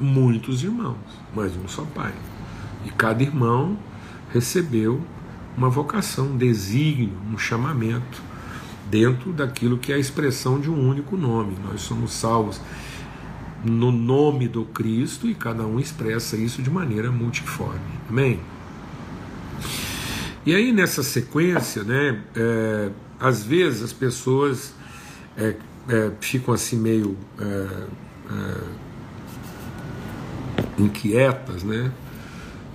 Muitos 0.00 0.62
irmãos, 0.62 0.96
mas 1.34 1.56
um 1.56 1.66
só 1.66 1.82
pai. 1.94 2.12
E 2.84 2.90
cada 2.90 3.22
irmão 3.22 3.76
recebeu 4.32 5.02
uma 5.56 5.68
vocação, 5.68 6.28
um 6.28 6.36
desígnio, 6.36 7.14
um 7.32 7.36
chamamento, 7.36 8.22
dentro 8.88 9.32
daquilo 9.32 9.76
que 9.76 9.92
é 9.92 9.96
a 9.96 9.98
expressão 9.98 10.60
de 10.60 10.70
um 10.70 10.88
único 10.88 11.16
nome. 11.16 11.56
Nós 11.64 11.80
somos 11.80 12.12
salvos 12.12 12.60
no 13.64 13.90
nome 13.90 14.48
do 14.48 14.64
Cristo 14.64 15.28
e 15.28 15.34
cada 15.34 15.66
um 15.66 15.80
expressa 15.80 16.36
isso 16.36 16.62
de 16.62 16.70
maneira 16.70 17.10
multiforme. 17.10 17.80
Amém? 18.08 18.40
E 20.46 20.54
aí 20.54 20.72
nessa 20.72 21.02
sequência, 21.02 21.82
né, 21.82 22.22
é, 22.34 22.90
às 23.20 23.42
vezes 23.42 23.82
as 23.82 23.92
pessoas 23.92 24.72
é, 25.36 25.54
é, 25.88 26.12
ficam 26.20 26.54
assim 26.54 26.76
meio 26.76 27.16
é, 27.38 27.44
é 28.30 28.88
inquietas, 30.78 31.62
né? 31.64 31.92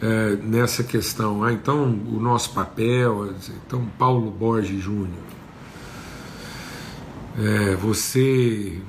É, 0.02 0.36
nessa 0.36 0.84
questão, 0.84 1.44
ah, 1.46 1.54
então 1.54 1.86
o 1.86 2.20
nosso 2.20 2.54
papel, 2.54 3.34
então 3.66 3.86
Paulo 3.98 4.30
Borges 4.30 4.84
Júnior, 4.84 5.24
você 7.80 8.82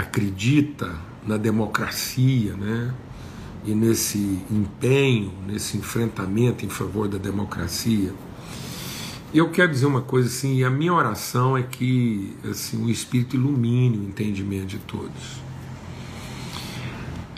acredita 0.00 0.94
na 1.26 1.36
democracia, 1.36 2.54
né? 2.54 2.94
e 3.64 3.74
nesse 3.74 4.18
empenho, 4.50 5.32
nesse 5.46 5.76
enfrentamento 5.76 6.64
em 6.64 6.68
favor 6.68 7.08
da 7.08 7.18
democracia. 7.18 8.12
Eu 9.32 9.50
quero 9.50 9.70
dizer 9.70 9.86
uma 9.86 10.00
coisa 10.00 10.28
assim, 10.28 10.56
e 10.56 10.64
a 10.64 10.70
minha 10.70 10.92
oração 10.92 11.56
é 11.56 11.62
que 11.62 12.36
assim, 12.50 12.84
o 12.84 12.90
Espírito 12.90 13.36
ilumine 13.36 13.98
o 13.98 14.04
entendimento 14.04 14.66
de 14.66 14.78
todos. 14.78 15.40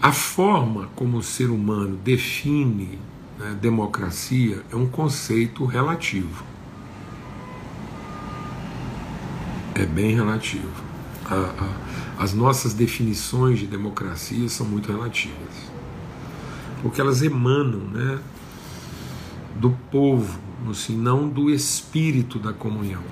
A 0.00 0.12
forma 0.12 0.88
como 0.96 1.18
o 1.18 1.22
ser 1.22 1.50
humano 1.50 1.96
define 1.96 2.98
né, 3.38 3.56
democracia 3.60 4.62
é 4.72 4.76
um 4.76 4.86
conceito 4.86 5.64
relativo. 5.64 6.44
É 9.74 9.84
bem 9.84 10.14
relativo. 10.14 10.92
A, 11.26 12.11
as 12.22 12.32
nossas 12.32 12.72
definições 12.72 13.58
de 13.58 13.66
democracia 13.66 14.48
são 14.48 14.66
muito 14.66 14.90
relativas 14.92 15.72
porque 16.82 17.00
elas 17.00 17.22
emanam 17.22 17.80
né, 17.80 18.18
do 19.56 19.70
povo, 19.90 20.38
assim, 20.68 20.96
não 20.96 21.28
do 21.28 21.48
espírito 21.48 22.38
da 22.38 22.52
comunhão. 22.52 23.02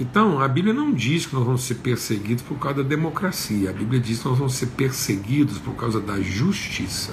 Então, 0.00 0.40
a 0.40 0.48
Bíblia 0.48 0.74
não 0.74 0.92
diz 0.92 1.26
que 1.26 1.34
nós 1.34 1.44
vamos 1.44 1.62
ser 1.62 1.76
perseguidos 1.76 2.42
por 2.42 2.58
causa 2.58 2.82
da 2.82 2.88
democracia, 2.88 3.70
a 3.70 3.72
Bíblia 3.72 4.00
diz 4.00 4.20
que 4.20 4.28
nós 4.28 4.38
vamos 4.38 4.54
ser 4.54 4.66
perseguidos 4.68 5.58
por 5.58 5.74
causa 5.74 6.00
da 6.00 6.20
justiça. 6.20 7.12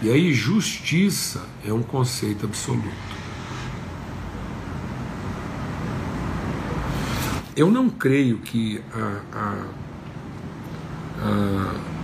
E 0.00 0.10
aí, 0.10 0.32
justiça 0.32 1.44
é 1.64 1.72
um 1.72 1.82
conceito 1.82 2.46
absoluto. 2.46 3.07
Eu 7.58 7.72
não 7.72 7.90
creio 7.90 8.38
que 8.38 8.80
a, 8.94 9.20
a, 9.36 9.64
a 11.20 11.98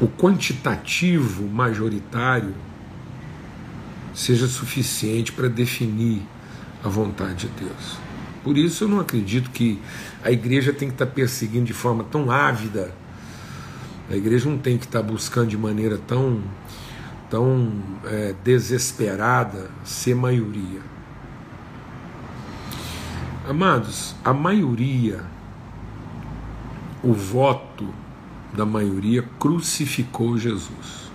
o 0.00 0.08
quantitativo 0.08 1.48
majoritário 1.48 2.52
seja 4.12 4.48
suficiente 4.48 5.30
para 5.30 5.46
definir 5.46 6.20
a 6.82 6.88
vontade 6.88 7.46
de 7.46 7.64
Deus. 7.64 7.96
Por 8.42 8.58
isso 8.58 8.82
eu 8.82 8.88
não 8.88 8.98
acredito 8.98 9.50
que 9.50 9.80
a 10.24 10.32
igreja 10.32 10.72
tem 10.72 10.88
que 10.88 10.94
estar 10.94 11.06
perseguindo 11.06 11.66
de 11.66 11.72
forma 11.72 12.02
tão 12.02 12.28
ávida. 12.28 12.92
A 14.10 14.16
igreja 14.16 14.50
não 14.50 14.58
tem 14.58 14.76
que 14.76 14.84
estar 14.84 15.00
buscando 15.00 15.50
de 15.50 15.56
maneira 15.56 15.96
tão, 15.96 16.42
tão 17.30 17.72
é, 18.04 18.34
desesperada 18.42 19.70
ser 19.84 20.16
maioria. 20.16 20.93
Amados, 23.46 24.14
a 24.24 24.32
maioria, 24.32 25.20
o 27.02 27.12
voto 27.12 27.92
da 28.54 28.64
maioria 28.64 29.22
crucificou 29.38 30.38
Jesus. 30.38 31.10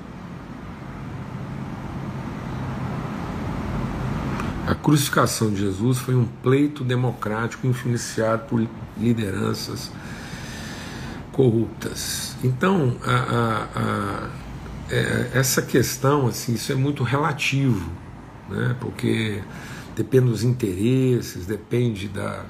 A 4.68 4.76
crucificação 4.76 5.50
de 5.50 5.62
Jesus 5.62 5.98
foi 5.98 6.14
um 6.14 6.26
pleito 6.44 6.84
democrático 6.84 7.66
influenciado 7.66 8.46
por 8.46 8.64
lideranças 8.96 9.92
corruptas. 11.32 12.36
Então, 12.44 12.96
a, 13.04 13.12
a, 13.12 13.68
a, 13.76 14.30
é, 14.92 15.32
essa 15.34 15.64
questão, 15.64 16.28
assim, 16.28 16.54
isso 16.54 16.72
é 16.72 16.76
muito 16.76 17.04
relativo, 17.04 17.92
né? 18.48 18.76
porque 18.80 19.42
depende 19.96 20.30
dos 20.30 20.44
interesses, 20.44 21.46
depende 21.46 22.08
da, 22.08 22.46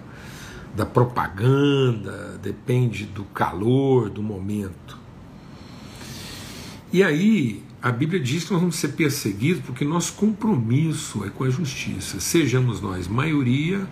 da 0.75 0.85
propaganda, 0.85 2.39
depende 2.41 3.05
do 3.05 3.23
calor 3.25 4.09
do 4.09 4.21
momento. 4.21 4.97
E 6.91 7.03
aí, 7.03 7.63
a 7.81 7.91
Bíblia 7.91 8.19
diz 8.19 8.43
que 8.43 8.51
nós 8.51 8.61
vamos 8.61 8.75
ser 8.75 8.89
perseguidos 8.89 9.63
porque 9.63 9.85
nosso 9.85 10.13
compromisso 10.13 11.23
é 11.23 11.29
com 11.29 11.43
a 11.43 11.49
justiça, 11.49 12.19
sejamos 12.19 12.81
nós 12.81 13.07
maioria 13.07 13.87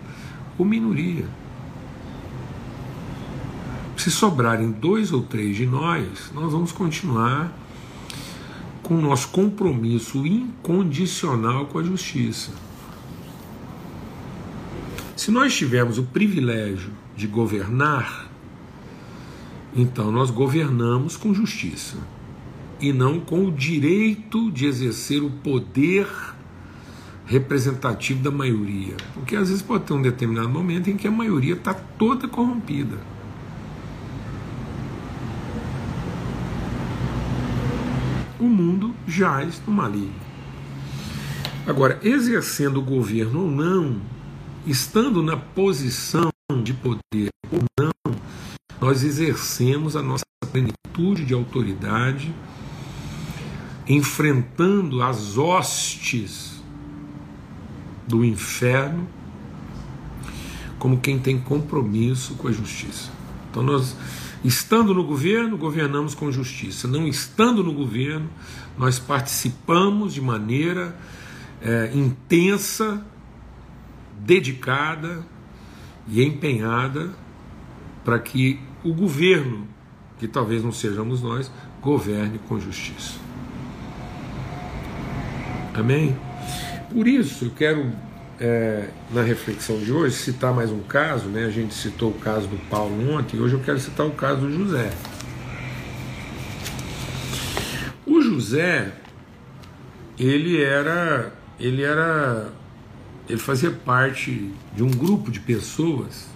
ou 0.58 0.64
minoria. 0.64 1.24
Se 3.96 4.10
sobrarem 4.10 4.70
dois 4.70 5.12
ou 5.12 5.22
três 5.22 5.56
de 5.56 5.66
nós, 5.66 6.30
nós 6.34 6.52
vamos 6.52 6.70
continuar 6.70 7.52
com 8.82 8.94
o 8.94 9.00
nosso 9.00 9.28
compromisso 9.28 10.26
incondicional 10.26 11.66
com 11.66 11.78
a 11.78 11.82
justiça. 11.82 12.52
Se 15.28 15.32
nós 15.32 15.54
tivermos 15.54 15.98
o 15.98 16.04
privilégio 16.04 16.90
de 17.14 17.26
governar, 17.26 18.30
então 19.76 20.10
nós 20.10 20.30
governamos 20.30 21.18
com 21.18 21.34
justiça 21.34 21.98
e 22.80 22.94
não 22.94 23.20
com 23.20 23.44
o 23.44 23.52
direito 23.52 24.50
de 24.50 24.64
exercer 24.64 25.22
o 25.22 25.28
poder 25.28 26.08
representativo 27.26 28.22
da 28.22 28.30
maioria. 28.30 28.96
Porque 29.12 29.36
às 29.36 29.50
vezes 29.50 29.62
pode 29.62 29.84
ter 29.84 29.92
um 29.92 30.00
determinado 30.00 30.48
momento 30.48 30.88
em 30.88 30.96
que 30.96 31.06
a 31.06 31.10
maioria 31.10 31.52
está 31.52 31.74
toda 31.74 32.26
corrompida. 32.26 32.96
O 38.40 38.44
mundo 38.44 38.94
jaz 39.06 39.60
no 39.66 39.74
maligno. 39.74 40.14
Agora, 41.66 42.00
exercendo 42.02 42.78
o 42.78 42.82
governo 42.82 43.42
ou 43.42 43.50
não, 43.50 44.00
estando 44.68 45.22
na 45.22 45.36
posição 45.36 46.30
de 46.62 46.74
poder 46.74 47.30
ou 47.50 47.62
não, 47.80 48.14
nós 48.78 49.02
exercemos 49.02 49.96
a 49.96 50.02
nossa 50.02 50.24
plenitude 50.52 51.24
de 51.24 51.32
autoridade, 51.32 52.34
enfrentando 53.88 55.02
as 55.02 55.38
hostes 55.38 56.62
do 58.06 58.22
inferno, 58.22 59.08
como 60.78 61.00
quem 61.00 61.18
tem 61.18 61.40
compromisso 61.40 62.34
com 62.34 62.48
a 62.48 62.52
justiça. 62.52 63.10
Então, 63.50 63.62
nós, 63.62 63.96
estando 64.44 64.92
no 64.92 65.02
governo, 65.02 65.56
governamos 65.56 66.14
com 66.14 66.30
justiça. 66.30 66.86
Não 66.86 67.08
estando 67.08 67.64
no 67.64 67.72
governo, 67.72 68.28
nós 68.76 68.98
participamos 68.98 70.12
de 70.12 70.20
maneira 70.20 70.94
é, 71.60 71.90
intensa 71.94 73.04
dedicada 74.18 75.24
e 76.08 76.24
empenhada 76.24 77.10
para 78.04 78.18
que 78.18 78.60
o 78.82 78.92
governo, 78.92 79.66
que 80.18 80.26
talvez 80.26 80.62
não 80.62 80.72
sejamos 80.72 81.22
nós, 81.22 81.50
governe 81.80 82.38
com 82.48 82.58
justiça. 82.58 83.18
Amém? 85.74 86.16
Por 86.90 87.06
isso, 87.06 87.44
eu 87.44 87.50
quero, 87.50 87.92
é, 88.40 88.88
na 89.12 89.22
reflexão 89.22 89.78
de 89.78 89.92
hoje, 89.92 90.16
citar 90.16 90.54
mais 90.54 90.70
um 90.70 90.80
caso. 90.80 91.28
Né? 91.28 91.44
A 91.44 91.50
gente 91.50 91.74
citou 91.74 92.10
o 92.10 92.14
caso 92.14 92.48
do 92.48 92.56
Paulo 92.68 93.12
ontem, 93.12 93.38
hoje 93.38 93.54
eu 93.54 93.60
quero 93.60 93.78
citar 93.78 94.06
o 94.06 94.12
caso 94.12 94.40
do 94.40 94.52
José. 94.52 94.90
O 98.06 98.22
José, 98.22 98.92
ele 100.18 100.60
era, 100.62 101.32
ele 101.60 101.82
era 101.82 102.50
ele 103.28 103.38
fazia 103.38 103.70
parte 103.70 104.52
de 104.74 104.82
um 104.82 104.90
grupo 104.90 105.30
de 105.30 105.40
pessoas 105.40 106.28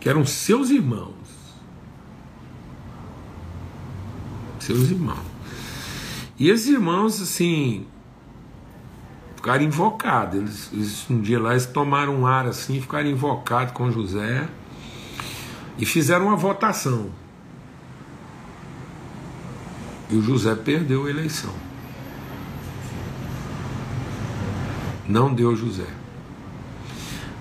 que 0.00 0.08
eram 0.08 0.26
seus 0.26 0.70
irmãos. 0.70 1.14
Seus 4.58 4.90
irmãos. 4.90 5.32
E 6.38 6.48
esses 6.48 6.66
irmãos, 6.66 7.20
assim, 7.20 7.86
ficaram 9.36 9.64
invocados. 9.64 10.34
Eles, 10.36 10.70
eles, 10.72 11.10
um 11.10 11.20
dia 11.20 11.40
lá 11.40 11.52
eles 11.52 11.66
tomaram 11.66 12.16
um 12.16 12.26
ar 12.26 12.46
assim, 12.46 12.80
ficaram 12.80 13.08
invocados 13.08 13.72
com 13.72 13.90
José 13.90 14.48
e 15.78 15.86
fizeram 15.86 16.26
uma 16.26 16.36
votação. 16.36 17.10
E 20.10 20.16
o 20.16 20.22
José 20.22 20.54
perdeu 20.56 21.06
a 21.06 21.10
eleição. 21.10 21.54
Não 25.08 25.32
deu 25.32 25.54
José. 25.56 25.86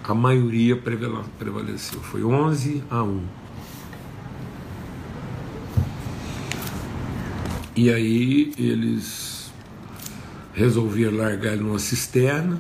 A 0.03 0.13
maioria 0.13 0.75
prevaleceu. 0.75 2.01
Foi 2.01 2.23
11 2.23 2.83
a 2.89 3.03
1. 3.03 3.23
E 7.75 7.89
aí 7.89 8.53
eles 8.57 9.51
resolveram 10.53 11.17
largar 11.17 11.53
ele 11.53 11.63
numa 11.63 11.79
cisterna 11.79 12.59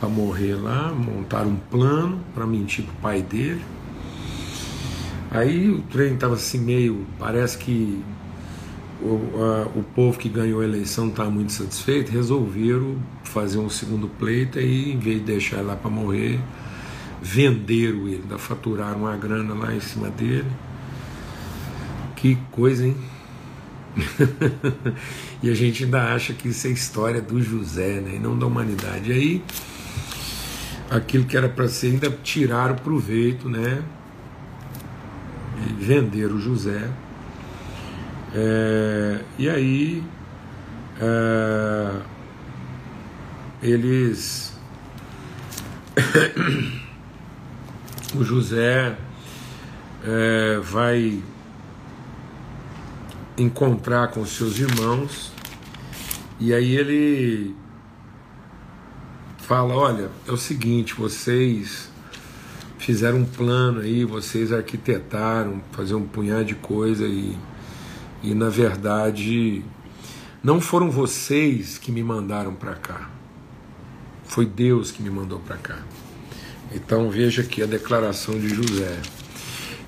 para 0.00 0.08
morrer 0.08 0.54
lá, 0.54 0.92
montaram 0.92 1.50
um 1.50 1.56
plano 1.56 2.20
para 2.34 2.46
mentir 2.46 2.84
pro 2.84 2.94
pai 2.96 3.22
dele. 3.22 3.62
Aí 5.30 5.70
o 5.70 5.80
trem 5.82 6.14
estava 6.14 6.34
assim 6.34 6.58
meio, 6.58 7.06
parece 7.18 7.56
que 7.56 8.02
o, 9.00 9.20
a, 9.42 9.78
o 9.78 9.82
povo 9.94 10.18
que 10.18 10.28
ganhou 10.28 10.60
a 10.60 10.64
eleição 10.64 11.08
está 11.08 11.24
muito 11.26 11.52
satisfeito, 11.52 12.10
resolveram 12.10 12.96
fazer 13.32 13.58
um 13.58 13.70
segundo 13.70 14.08
pleito 14.08 14.60
e, 14.60 14.92
em 14.92 14.98
vez 14.98 15.18
de 15.18 15.24
deixar 15.24 15.56
ele 15.56 15.66
lá 15.66 15.76
para 15.76 15.90
morrer, 15.90 16.38
venderam 17.20 18.06
ele, 18.06 18.20
ainda 18.22 18.38
faturaram 18.38 19.00
uma 19.00 19.16
grana 19.16 19.54
lá 19.54 19.74
em 19.74 19.80
cima 19.80 20.10
dele. 20.10 20.50
Que 22.16 22.36
coisa, 22.50 22.86
hein? 22.86 22.96
e 25.42 25.50
a 25.50 25.54
gente 25.54 25.84
ainda 25.84 26.14
acha 26.14 26.32
que 26.32 26.48
isso 26.48 26.66
é 26.66 26.70
história 26.70 27.20
do 27.20 27.42
José, 27.42 28.00
né? 28.00 28.16
e 28.16 28.18
não 28.18 28.38
da 28.38 28.46
humanidade. 28.46 29.10
E 29.10 29.12
aí, 29.12 29.44
aquilo 30.90 31.24
que 31.24 31.36
era 31.36 31.48
para 31.48 31.68
ser, 31.68 31.88
ainda 31.88 32.10
tiraram 32.22 32.76
proveito, 32.76 33.48
né? 33.48 33.82
E 35.66 35.84
venderam 35.84 36.36
o 36.36 36.40
José. 36.40 36.88
É, 38.34 39.20
e 39.38 39.48
aí, 39.48 40.02
é, 41.00 41.92
eles. 43.62 44.52
o 48.14 48.24
José 48.24 48.96
é, 50.04 50.58
vai 50.58 51.22
encontrar 53.38 54.08
com 54.08 54.24
seus 54.26 54.58
irmãos 54.58 55.32
e 56.40 56.52
aí 56.52 56.76
ele 56.76 57.54
fala: 59.38 59.74
Olha, 59.74 60.10
é 60.26 60.32
o 60.32 60.36
seguinte, 60.36 60.94
vocês 60.94 61.90
fizeram 62.78 63.18
um 63.18 63.24
plano 63.24 63.80
aí, 63.80 64.04
vocês 64.04 64.52
arquitetaram, 64.52 65.62
fazer 65.70 65.94
um 65.94 66.06
punhado 66.06 66.46
de 66.46 66.56
coisa 66.56 67.06
e, 67.06 67.36
e 68.22 68.34
na 68.34 68.48
verdade 68.48 69.64
não 70.42 70.60
foram 70.60 70.90
vocês 70.90 71.78
que 71.78 71.92
me 71.92 72.02
mandaram 72.02 72.54
para 72.54 72.74
cá, 72.74 73.08
foi 74.32 74.46
Deus 74.46 74.90
que 74.90 75.02
me 75.02 75.10
mandou 75.10 75.38
para 75.40 75.58
cá. 75.58 75.78
Então 76.74 77.10
veja 77.10 77.42
aqui 77.42 77.62
a 77.62 77.66
declaração 77.66 78.38
de 78.40 78.48
José. 78.48 78.98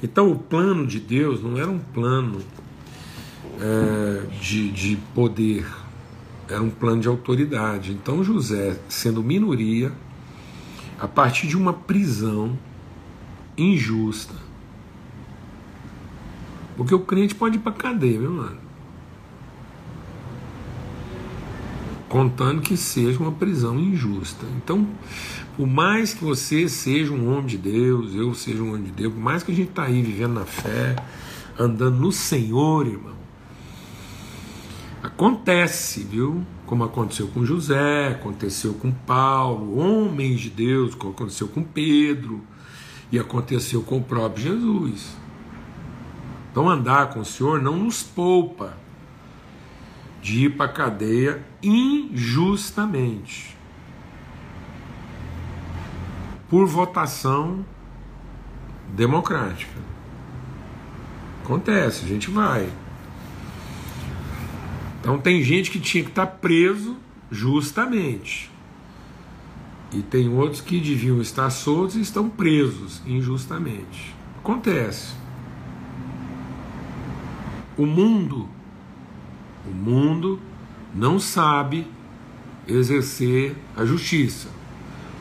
Então 0.03 0.31
o 0.31 0.39
plano 0.39 0.87
de 0.87 1.01
Deus 1.01 1.43
não 1.43 1.57
era 1.57 1.71
um 1.71 1.79
plano 1.79 2.43
é, 3.59 4.27
de, 4.39 4.71
de 4.71 4.99
poder, 5.15 5.67
era 6.47 6.63
um 6.63 6.69
plano 6.69 7.01
de 7.01 7.09
autoridade. 7.09 7.93
Então 7.93 8.23
José, 8.23 8.79
sendo 8.87 9.23
minoria, 9.23 9.91
a 11.01 11.09
partir 11.09 11.47
de 11.47 11.57
uma 11.57 11.73
prisão 11.73 12.59
injusta, 13.57 14.35
porque 16.77 16.95
o 16.95 17.01
crente 17.01 17.35
pode 17.35 17.57
ir 17.57 17.61
para 17.61 17.73
cadeia, 17.73 18.21
meu 18.21 18.31
mano. 18.31 18.64
Contando 22.15 22.63
que 22.63 22.77
seja 22.77 23.19
uma 23.19 23.33
prisão 23.33 23.77
injusta. 23.77 24.47
Então, 24.57 24.87
por 25.57 25.67
mais 25.67 26.15
que 26.15 26.23
você 26.23 26.69
seja 26.69 27.13
um 27.13 27.29
homem 27.29 27.47
de 27.47 27.59
Deus, 27.59 28.15
eu 28.15 28.33
seja 28.35 28.63
um 28.63 28.69
homem 28.69 28.85
de 28.85 28.93
Deus, 28.93 29.13
por 29.13 29.21
mais 29.21 29.43
que 29.43 29.51
a 29.51 29.55
gente 29.55 29.71
está 29.71 29.83
aí 29.83 30.01
vivendo 30.01 30.35
na 30.35 30.45
fé, 30.45 30.95
andando 31.59 31.97
no 31.97 32.13
Senhor, 32.13 32.87
irmão, 32.87 33.17
acontece, 35.03 36.05
viu? 36.05 36.47
Como 36.67 36.85
aconteceu 36.85 37.27
com 37.27 37.45
José, 37.45 38.11
aconteceu 38.11 38.75
com 38.75 38.93
Paulo, 38.93 39.77
homens 39.77 40.39
de 40.39 40.51
Deus, 40.51 40.95
como 40.95 41.15
aconteceu 41.15 41.49
com 41.49 41.65
Pedro 41.65 42.41
e 43.11 43.19
aconteceu 43.19 43.83
com 43.83 43.99
o 43.99 44.05
próprio 44.05 44.53
Jesus. 44.53 45.17
Então, 46.53 46.69
andar 46.69 47.11
com 47.11 47.19
o 47.19 47.25
Senhor 47.25 47.61
não 47.61 47.77
nos 47.77 48.05
poupa 48.05 48.84
de 50.25 50.47
ir 50.47 50.57
para 50.57 50.65
a 50.65 50.73
cadeia 50.73 51.45
injustamente 51.63 53.55
por 56.49 56.65
votação 56.65 57.63
democrática. 58.95 59.79
Acontece, 61.43 62.07
a 62.07 62.09
gente 62.09 62.31
vai. 62.31 62.73
Então 64.99 65.19
tem 65.19 65.43
gente 65.43 65.71
que 65.71 65.79
tinha 65.79 66.03
que 66.03 66.09
estar 66.09 66.27
preso 66.27 66.97
justamente. 67.31 68.51
E 69.93 70.01
tem 70.01 70.31
outros 70.31 70.63
que 70.63 70.81
deviam 70.81 71.21
estar 71.21 71.51
soltos 71.51 71.97
e 71.97 72.01
estão 72.01 72.31
presos 72.31 73.03
injustamente. 73.07 74.15
Acontece. 74.39 75.13
O 77.77 77.85
mundo, 77.85 78.49
o 79.67 79.71
mundo 79.71 80.41
não 80.95 81.19
sabe 81.19 81.87
exercer 82.67 83.57
a 83.77 83.85
justiça. 83.85 84.49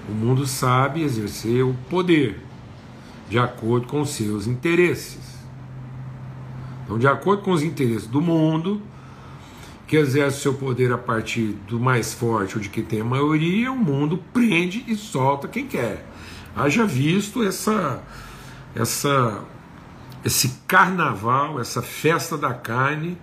O 0.07 0.11
mundo 0.11 0.45
sabe 0.45 1.01
exercer 1.01 1.63
o 1.63 1.73
poder 1.89 2.41
de 3.29 3.39
acordo 3.39 3.87
com 3.87 4.01
os 4.01 4.09
seus 4.11 4.47
interesses. 4.47 5.33
Então, 6.83 6.99
de 6.99 7.07
acordo 7.07 7.43
com 7.43 7.51
os 7.51 7.63
interesses 7.63 8.05
do 8.05 8.21
mundo, 8.21 8.81
que 9.87 9.95
exerce 9.97 10.41
seu 10.41 10.53
poder 10.53 10.91
a 10.91 10.97
partir 10.97 11.55
do 11.67 11.79
mais 11.79 12.13
forte 12.13 12.55
ou 12.55 12.61
de 12.61 12.69
que 12.69 12.81
tem 12.81 13.01
a 13.01 13.05
maioria, 13.05 13.71
o 13.71 13.77
mundo 13.77 14.17
prende 14.33 14.83
e 14.87 14.95
solta 14.95 15.47
quem 15.47 15.67
quer. 15.67 16.05
Haja 16.55 16.85
visto 16.85 17.43
essa, 17.43 18.01
essa, 18.75 19.43
esse 20.23 20.59
carnaval, 20.67 21.59
essa 21.59 21.81
festa 21.81 22.37
da 22.37 22.53
carne 22.53 23.17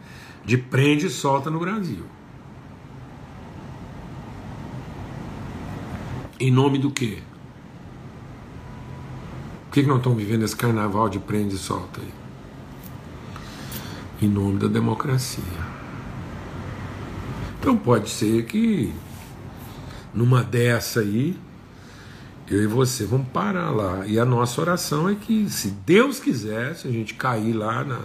de 0.50 0.58
prende 0.58 1.06
e 1.06 1.10
solta 1.10 1.48
no 1.48 1.60
Brasil. 1.60 2.04
Em 6.40 6.50
nome 6.50 6.76
do 6.76 6.90
quê? 6.90 7.22
Por 9.66 9.74
que, 9.74 9.82
que 9.82 9.88
não 9.88 9.98
estão 9.98 10.12
vivendo 10.12 10.42
esse 10.42 10.56
carnaval 10.56 11.08
de 11.08 11.20
prende 11.20 11.54
e 11.54 11.58
solta 11.58 12.00
aí? 12.00 12.12
Em 14.22 14.28
nome 14.28 14.58
da 14.58 14.66
democracia. 14.66 15.44
Então 17.60 17.76
pode 17.76 18.10
ser 18.10 18.44
que 18.44 18.92
numa 20.12 20.42
dessa 20.42 20.98
aí, 20.98 21.38
eu 22.48 22.60
e 22.60 22.66
você 22.66 23.06
vamos 23.06 23.28
parar 23.28 23.70
lá. 23.70 24.04
E 24.04 24.18
a 24.18 24.24
nossa 24.24 24.60
oração 24.60 25.08
é 25.08 25.14
que, 25.14 25.48
se 25.48 25.70
Deus 25.86 26.18
quiser, 26.18 26.74
se 26.74 26.88
a 26.88 26.90
gente 26.90 27.14
cair 27.14 27.52
lá 27.52 27.84
na. 27.84 28.00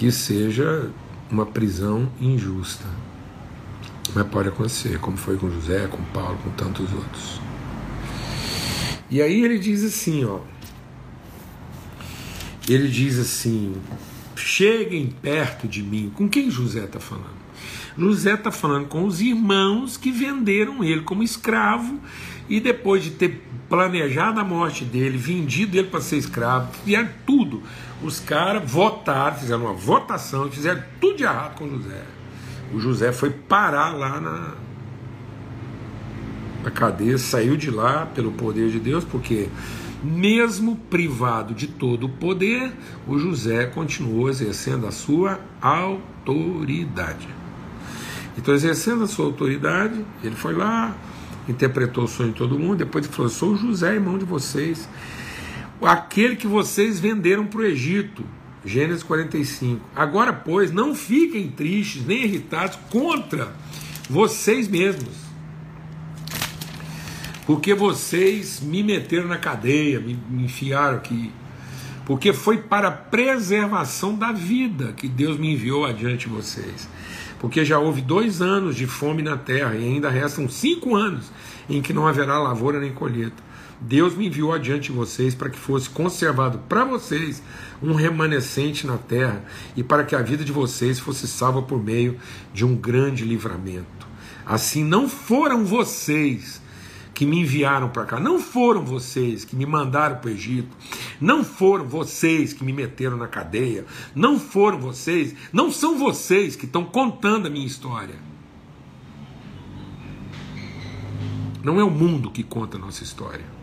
Que 0.00 0.10
seja 0.10 0.90
uma 1.30 1.44
prisão 1.44 2.10
injusta. 2.18 2.86
Mas 4.14 4.26
pode 4.28 4.48
acontecer, 4.48 4.98
como 4.98 5.18
foi 5.18 5.36
com 5.36 5.50
José, 5.50 5.86
com 5.88 6.02
Paulo, 6.04 6.38
com 6.42 6.48
tantos 6.52 6.90
outros. 6.90 7.38
E 9.10 9.20
aí 9.20 9.44
ele 9.44 9.58
diz 9.58 9.84
assim, 9.84 10.24
ó. 10.24 10.38
Ele 12.66 12.88
diz 12.88 13.18
assim: 13.18 13.74
cheguem 14.34 15.08
perto 15.08 15.68
de 15.68 15.82
mim. 15.82 16.10
Com 16.14 16.26
quem 16.30 16.50
José 16.50 16.84
está 16.84 16.98
falando? 16.98 17.38
José 17.98 18.32
está 18.32 18.50
falando 18.50 18.88
com 18.88 19.04
os 19.04 19.20
irmãos 19.20 19.98
que 19.98 20.10
venderam 20.10 20.82
ele 20.82 21.02
como 21.02 21.22
escravo 21.22 22.00
e 22.48 22.58
depois 22.58 23.04
de 23.04 23.10
ter 23.10 23.42
planejado 23.68 24.40
a 24.40 24.44
morte 24.44 24.82
dele, 24.82 25.18
vendido 25.18 25.76
ele 25.76 25.88
para 25.88 26.00
ser 26.00 26.16
escravo, 26.16 26.72
fizeram 26.72 27.10
tudo. 27.26 27.62
Os 28.02 28.18
caras 28.18 28.70
votaram, 28.70 29.36
fizeram 29.36 29.64
uma 29.64 29.74
votação, 29.74 30.50
fizeram 30.50 30.82
tudo 31.00 31.16
de 31.16 31.24
errado 31.24 31.56
com 31.56 31.68
José 31.68 32.02
o 32.72 32.78
José 32.78 33.12
foi 33.12 33.30
parar 33.30 33.90
lá 33.90 34.20
na, 34.20 34.54
na 36.62 36.70
cadeia, 36.70 37.18
saiu 37.18 37.56
de 37.56 37.70
lá 37.70 38.06
pelo 38.06 38.32
poder 38.32 38.70
de 38.70 38.78
Deus, 38.78 39.04
porque 39.04 39.48
mesmo 40.02 40.76
privado 40.76 41.52
de 41.52 41.66
todo 41.66 42.06
o 42.06 42.08
poder, 42.08 42.72
o 43.06 43.18
José 43.18 43.66
continuou 43.66 44.28
exercendo 44.30 44.86
a 44.86 44.92
sua 44.92 45.40
autoridade. 45.60 47.28
Então, 48.38 48.54
exercendo 48.54 49.04
a 49.04 49.06
sua 49.06 49.26
autoridade, 49.26 50.04
ele 50.22 50.36
foi 50.36 50.54
lá, 50.54 50.96
interpretou 51.48 52.04
o 52.04 52.08
sonho 52.08 52.30
de 52.30 52.36
todo 52.36 52.58
mundo, 52.58 52.78
depois 52.78 53.04
ele 53.04 53.12
falou: 53.12 53.30
Sou 53.30 53.52
o 53.52 53.56
José, 53.56 53.94
irmão 53.94 54.16
de 54.16 54.24
vocês, 54.24 54.88
aquele 55.86 56.36
que 56.36 56.46
vocês 56.46 57.00
venderam 57.00 57.46
para 57.46 57.60
o 57.60 57.64
Egito. 57.64 58.24
Gênesis 58.64 59.02
45. 59.02 59.80
Agora, 59.96 60.32
pois, 60.32 60.70
não 60.70 60.94
fiquem 60.94 61.48
tristes 61.48 62.04
nem 62.04 62.24
irritados 62.24 62.78
contra 62.90 63.54
vocês 64.08 64.68
mesmos, 64.68 65.14
porque 67.46 67.74
vocês 67.74 68.60
me 68.60 68.82
meteram 68.82 69.28
na 69.28 69.38
cadeia, 69.38 70.00
me, 70.00 70.18
enfiaram 70.44 70.96
aqui, 70.96 71.32
porque 72.04 72.32
foi 72.32 72.58
para 72.58 72.88
a 72.88 72.92
preservação 72.92 74.14
da 74.14 74.32
vida 74.32 74.92
que 74.92 75.08
Deus 75.08 75.38
me 75.38 75.54
enviou 75.54 75.86
adiante 75.86 76.28
de 76.28 76.34
vocês. 76.34 76.88
Porque 77.38 77.64
já 77.64 77.78
houve 77.78 78.02
dois 78.02 78.42
anos 78.42 78.76
de 78.76 78.86
fome 78.86 79.22
na 79.22 79.36
terra 79.36 79.74
e 79.74 79.84
ainda 79.84 80.10
restam 80.10 80.46
cinco 80.46 80.94
anos 80.94 81.32
em 81.68 81.80
que 81.80 81.92
não 81.92 82.06
haverá 82.06 82.38
lavoura 82.38 82.78
nem 82.78 82.92
colheita. 82.92 83.49
Deus 83.80 84.14
me 84.14 84.26
enviou 84.26 84.52
adiante 84.52 84.90
de 84.90 84.92
vocês 84.92 85.34
para 85.34 85.48
que 85.48 85.58
fosse 85.58 85.88
conservado 85.88 86.58
para 86.68 86.84
vocês 86.84 87.42
um 87.82 87.94
remanescente 87.94 88.86
na 88.86 88.98
terra 88.98 89.42
e 89.74 89.82
para 89.82 90.04
que 90.04 90.14
a 90.14 90.20
vida 90.20 90.44
de 90.44 90.52
vocês 90.52 90.98
fosse 90.98 91.26
salva 91.26 91.62
por 91.62 91.82
meio 91.82 92.18
de 92.52 92.64
um 92.64 92.76
grande 92.76 93.24
livramento. 93.24 94.06
Assim, 94.44 94.84
não 94.84 95.08
foram 95.08 95.64
vocês 95.64 96.60
que 97.14 97.24
me 97.26 97.40
enviaram 97.40 97.88
para 97.88 98.04
cá. 98.04 98.18
Não 98.18 98.38
foram 98.38 98.84
vocês 98.84 99.44
que 99.44 99.54
me 99.54 99.66
mandaram 99.66 100.16
para 100.16 100.28
o 100.28 100.32
Egito. 100.32 100.74
Não 101.20 101.44
foram 101.44 101.86
vocês 101.86 102.52
que 102.52 102.64
me 102.64 102.72
meteram 102.72 103.16
na 103.16 103.28
cadeia. 103.28 103.84
Não 104.14 104.38
foram 104.38 104.78
vocês. 104.78 105.34
Não 105.52 105.70
são 105.70 105.98
vocês 105.98 106.56
que 106.56 106.64
estão 106.64 106.84
contando 106.84 107.46
a 107.46 107.50
minha 107.50 107.66
história. 107.66 108.16
Não 111.62 111.78
é 111.78 111.84
o 111.84 111.90
mundo 111.90 112.30
que 112.30 112.42
conta 112.42 112.78
a 112.78 112.80
nossa 112.80 113.04
história. 113.04 113.59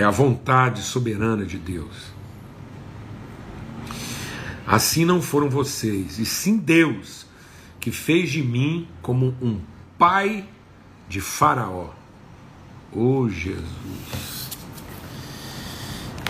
É 0.00 0.02
a 0.02 0.10
vontade 0.10 0.80
soberana 0.80 1.44
de 1.44 1.58
Deus. 1.58 2.06
Assim 4.66 5.04
não 5.04 5.20
foram 5.20 5.50
vocês, 5.50 6.18
e 6.18 6.24
sim 6.24 6.56
Deus, 6.56 7.26
que 7.78 7.90
fez 7.90 8.30
de 8.30 8.42
mim 8.42 8.88
como 9.02 9.36
um 9.42 9.60
pai 9.98 10.48
de 11.06 11.20
Faraó. 11.20 11.90
Oh 12.90 13.28
Jesus! 13.28 14.48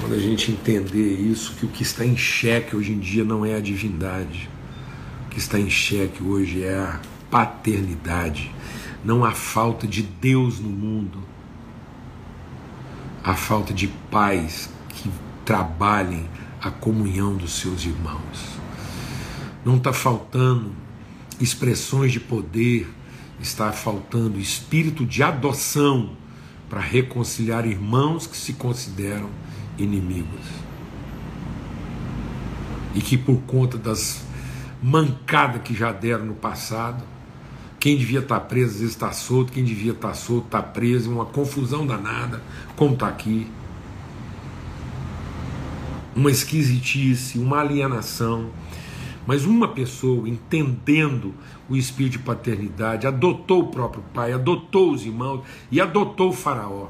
Quando 0.01 0.17
a 0.17 0.19
gente 0.19 0.51
entender 0.51 1.21
isso, 1.21 1.55
que 1.55 1.65
o 1.65 1.69
que 1.69 1.85
está 1.85 2.05
em 2.05 2.17
xeque 2.17 2.75
hoje 2.75 2.91
em 2.91 2.99
dia 2.99 3.23
não 3.23 3.47
é 3.47 3.55
a 3.55 3.61
divindade, 3.61 4.51
o 5.27 5.31
que 5.31 5.39
está 5.39 5.61
em 5.61 5.71
xeque 5.71 6.25
hoje 6.25 6.65
é 6.65 6.77
a 6.77 7.01
paternidade. 7.31 8.53
Não 9.05 9.25
há 9.25 9.31
falta 9.31 9.87
de 9.87 10.03
Deus 10.03 10.59
no 10.59 10.71
mundo, 10.71 11.23
há 13.23 13.35
falta 13.35 13.73
de 13.73 13.89
pais 14.11 14.71
que 14.89 15.11
trabalhem 15.45 16.29
a 16.61 16.71
comunhão 16.71 17.37
dos 17.37 17.55
seus 17.55 17.85
irmãos. 17.85 18.59
Não 19.65 19.77
está 19.77 19.93
faltando 19.93 20.73
expressões 21.41 22.13
de 22.13 22.21
poder, 22.21 22.89
está 23.41 23.73
faltando 23.73 24.39
espírito 24.39 25.05
de 25.05 25.23
adoção 25.23 26.17
para 26.69 26.81
reconciliar 26.81 27.67
irmãos 27.67 28.27
que 28.27 28.37
se 28.37 28.55
consideram 28.55 29.29
inimigos. 29.77 30.47
E 32.95 33.01
que 33.01 33.17
por 33.17 33.41
conta 33.43 33.77
das 33.77 34.25
mancadas 34.83 35.63
que 35.63 35.75
já 35.75 35.93
deram 35.93 36.27
no 36.27 36.35
passado, 36.35 37.03
quem 37.81 37.97
devia 37.97 38.19
estar 38.19 38.39
preso 38.41 38.75
às 38.75 38.81
vezes 38.81 38.95
está 38.95 39.11
solto, 39.11 39.53
quem 39.53 39.65
devia 39.65 39.93
estar 39.93 40.13
solto 40.13 40.45
está 40.45 40.63
preso, 40.63 41.11
uma 41.11 41.25
confusão 41.25 41.87
danada, 41.87 42.43
como 42.77 42.93
está 42.93 43.09
aqui. 43.09 43.47
Uma 46.15 46.31
esquisitice, 46.31 47.39
uma 47.39 47.61
alienação. 47.61 48.51
Mas 49.27 49.47
uma 49.47 49.69
pessoa 49.69 50.29
entendendo 50.29 51.33
o 51.71 51.77
espírito 51.77 52.13
de 52.13 52.19
paternidade, 52.19 53.07
adotou 53.07 53.63
o 53.63 53.69
próprio 53.69 54.05
pai, 54.13 54.33
adotou 54.33 54.93
os 54.93 55.07
irmãos 55.07 55.43
e 55.71 55.81
adotou 55.81 56.29
o 56.29 56.33
faraó. 56.35 56.89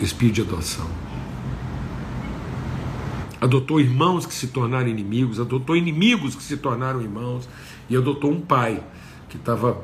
Espírito 0.00 0.36
de 0.36 0.42
adoção 0.42 1.07
adotou 3.40 3.80
irmãos 3.80 4.26
que 4.26 4.34
se 4.34 4.48
tornaram 4.48 4.88
inimigos, 4.88 5.38
adotou 5.38 5.76
inimigos 5.76 6.34
que 6.34 6.42
se 6.42 6.56
tornaram 6.56 7.00
irmãos, 7.00 7.48
e 7.88 7.96
adotou 7.96 8.30
um 8.30 8.40
pai 8.40 8.82
que 9.28 9.36
estava 9.36 9.82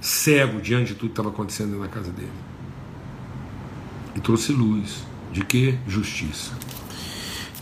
cego 0.00 0.60
diante 0.60 0.88
de 0.88 0.94
tudo 0.94 1.08
que 1.08 1.12
estava 1.12 1.28
acontecendo 1.28 1.78
na 1.78 1.88
casa 1.88 2.10
dele. 2.10 2.32
E 4.14 4.20
trouxe 4.20 4.52
luz. 4.52 5.04
De 5.32 5.44
que? 5.44 5.78
Justiça. 5.86 6.52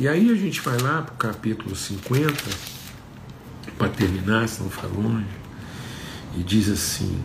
E 0.01 0.09
aí 0.09 0.31
a 0.31 0.35
gente 0.35 0.61
vai 0.63 0.79
lá 0.79 1.03
para 1.03 1.15
o 1.15 1.19
capítulo 1.19 1.77
50, 1.77 2.33
para 3.77 3.89
terminar, 3.91 4.49
senão 4.49 4.71
ficar 4.71 4.87
longe, 4.87 5.27
e 6.35 6.43
diz 6.43 6.71
assim. 6.71 7.21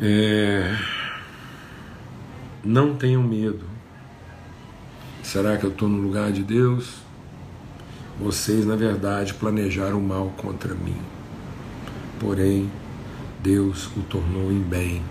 É, 0.00 0.76
não 2.62 2.94
tenham 2.94 3.22
medo 3.22 3.77
Será 5.30 5.58
que 5.58 5.64
eu 5.64 5.70
estou 5.70 5.90
no 5.90 6.00
lugar 6.00 6.32
de 6.32 6.42
Deus? 6.42 7.02
Vocês, 8.18 8.64
na 8.64 8.76
verdade, 8.76 9.34
planejaram 9.34 10.00
mal 10.00 10.32
contra 10.38 10.74
mim. 10.74 10.96
Porém, 12.18 12.70
Deus 13.38 13.90
o 13.94 14.00
tornou 14.04 14.50
em 14.50 14.62
bem 14.62 15.02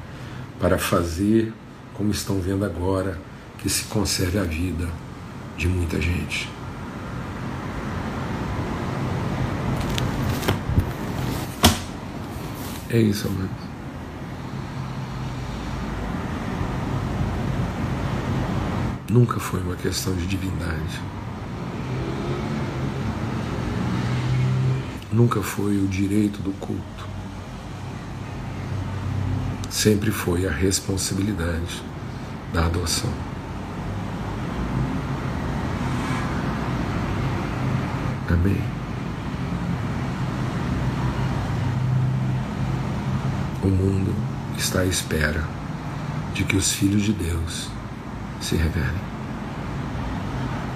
para 0.60 0.80
fazer, 0.80 1.54
como 1.94 2.10
estão 2.10 2.40
vendo 2.42 2.66
agora, 2.66 3.20
que 3.60 3.70
se 3.70 3.84
conserve 3.84 4.40
a 4.40 4.44
vida 4.44 4.90
de 5.56 5.68
muita 5.68 6.02
gente. 6.02 6.50
É 12.90 12.98
isso, 12.98 13.28
amados. 13.28 13.67
Nunca 19.10 19.40
foi 19.40 19.62
uma 19.62 19.76
questão 19.78 20.14
de 20.14 20.28
divindade. 20.28 21.02
Nunca 25.10 25.42
foi 25.42 25.78
o 25.78 25.88
direito 25.88 26.42
do 26.42 26.52
culto. 26.60 27.08
Sempre 29.70 30.12
foi 30.12 30.46
a 30.46 30.52
responsabilidade 30.52 31.82
da 32.54 32.66
adoção. 32.66 33.10
Amém. 38.30 38.62
O 43.64 43.68
mundo 43.68 44.14
está 44.58 44.82
à 44.82 44.86
espera 44.86 45.48
de 46.34 46.44
que 46.44 46.58
os 46.58 46.74
filhos 46.74 47.04
de 47.04 47.14
Deus 47.14 47.77
se 48.42 48.56
revelem. 48.56 49.18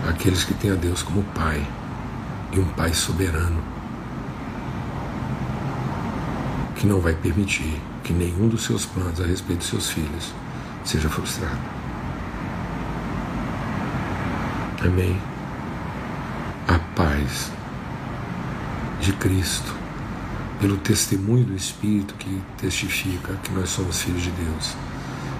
Aqueles 0.09 0.43
que 0.43 0.53
têm 0.53 0.71
a 0.71 0.75
Deus 0.75 1.03
como 1.03 1.23
Pai 1.23 1.65
e 2.51 2.59
um 2.59 2.65
Pai 2.69 2.93
soberano, 2.93 3.61
que 6.75 6.87
não 6.87 6.99
vai 6.99 7.13
permitir 7.13 7.79
que 8.03 8.11
nenhum 8.11 8.47
dos 8.47 8.63
seus 8.63 8.85
planos 8.85 9.21
a 9.21 9.25
respeito 9.25 9.59
dos 9.59 9.69
seus 9.69 9.89
filhos 9.91 10.33
seja 10.83 11.09
frustrado. 11.09 11.59
Amém. 14.83 15.15
A 16.67 16.79
paz 16.95 17.51
de 18.99 19.13
Cristo, 19.13 19.71
pelo 20.59 20.77
testemunho 20.77 21.45
do 21.45 21.55
Espírito 21.55 22.15
que 22.15 22.41
testifica 22.57 23.33
que 23.43 23.51
nós 23.51 23.69
somos 23.69 24.01
filhos 24.01 24.23
de 24.23 24.31
Deus, 24.31 24.75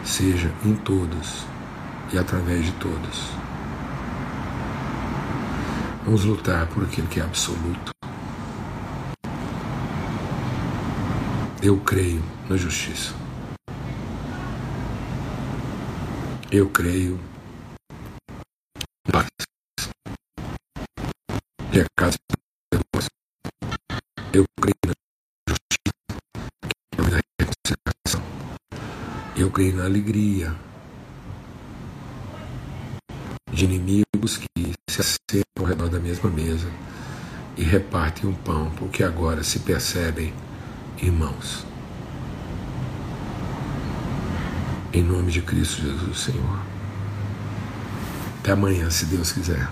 seja 0.03 0.51
em 0.63 0.75
todos 0.75 1.50
e 2.13 2.17
através 2.17 2.65
de 2.65 2.71
todos. 2.73 3.31
Vamos 6.03 6.25
lutar 6.25 6.67
por 6.67 6.83
aquilo 6.83 7.07
que 7.07 7.19
é 7.19 7.23
absoluto. 7.23 7.91
Eu 11.61 11.79
creio 11.81 12.23
na 12.49 12.57
justiça. 12.57 13.13
Eu 16.51 16.69
creio 16.69 17.19
na 19.07 19.21
paz. 19.21 19.29
E 21.71 21.79
a 21.79 21.85
casa 21.95 22.17
Eu 24.33 24.43
creio 24.59 24.75
na 24.85 24.93
justiça. 25.47 25.91
Na 26.97 27.21
reconciliação. 27.39 28.23
Eu 29.37 29.51
creio 29.51 29.77
na 29.77 29.85
alegria 29.85 30.70
de 33.61 33.65
inimigos 33.65 34.37
que 34.37 34.73
se 34.89 35.01
assentam 35.01 35.43
ao 35.59 35.65
redor 35.65 35.89
da 35.89 35.99
mesma 35.99 36.29
mesa 36.29 36.67
e 37.55 37.63
repartem 37.63 38.27
um 38.27 38.33
pão, 38.33 38.71
porque 38.71 39.03
agora 39.03 39.43
se 39.43 39.59
percebem 39.59 40.33
irmãos. 40.99 41.63
Em 44.91 45.03
nome 45.03 45.31
de 45.31 45.41
Cristo 45.41 45.81
Jesus, 45.81 46.19
Senhor. 46.19 46.59
Até 48.39 48.51
amanhã, 48.51 48.89
se 48.89 49.05
Deus 49.05 49.31
quiser. 49.31 49.69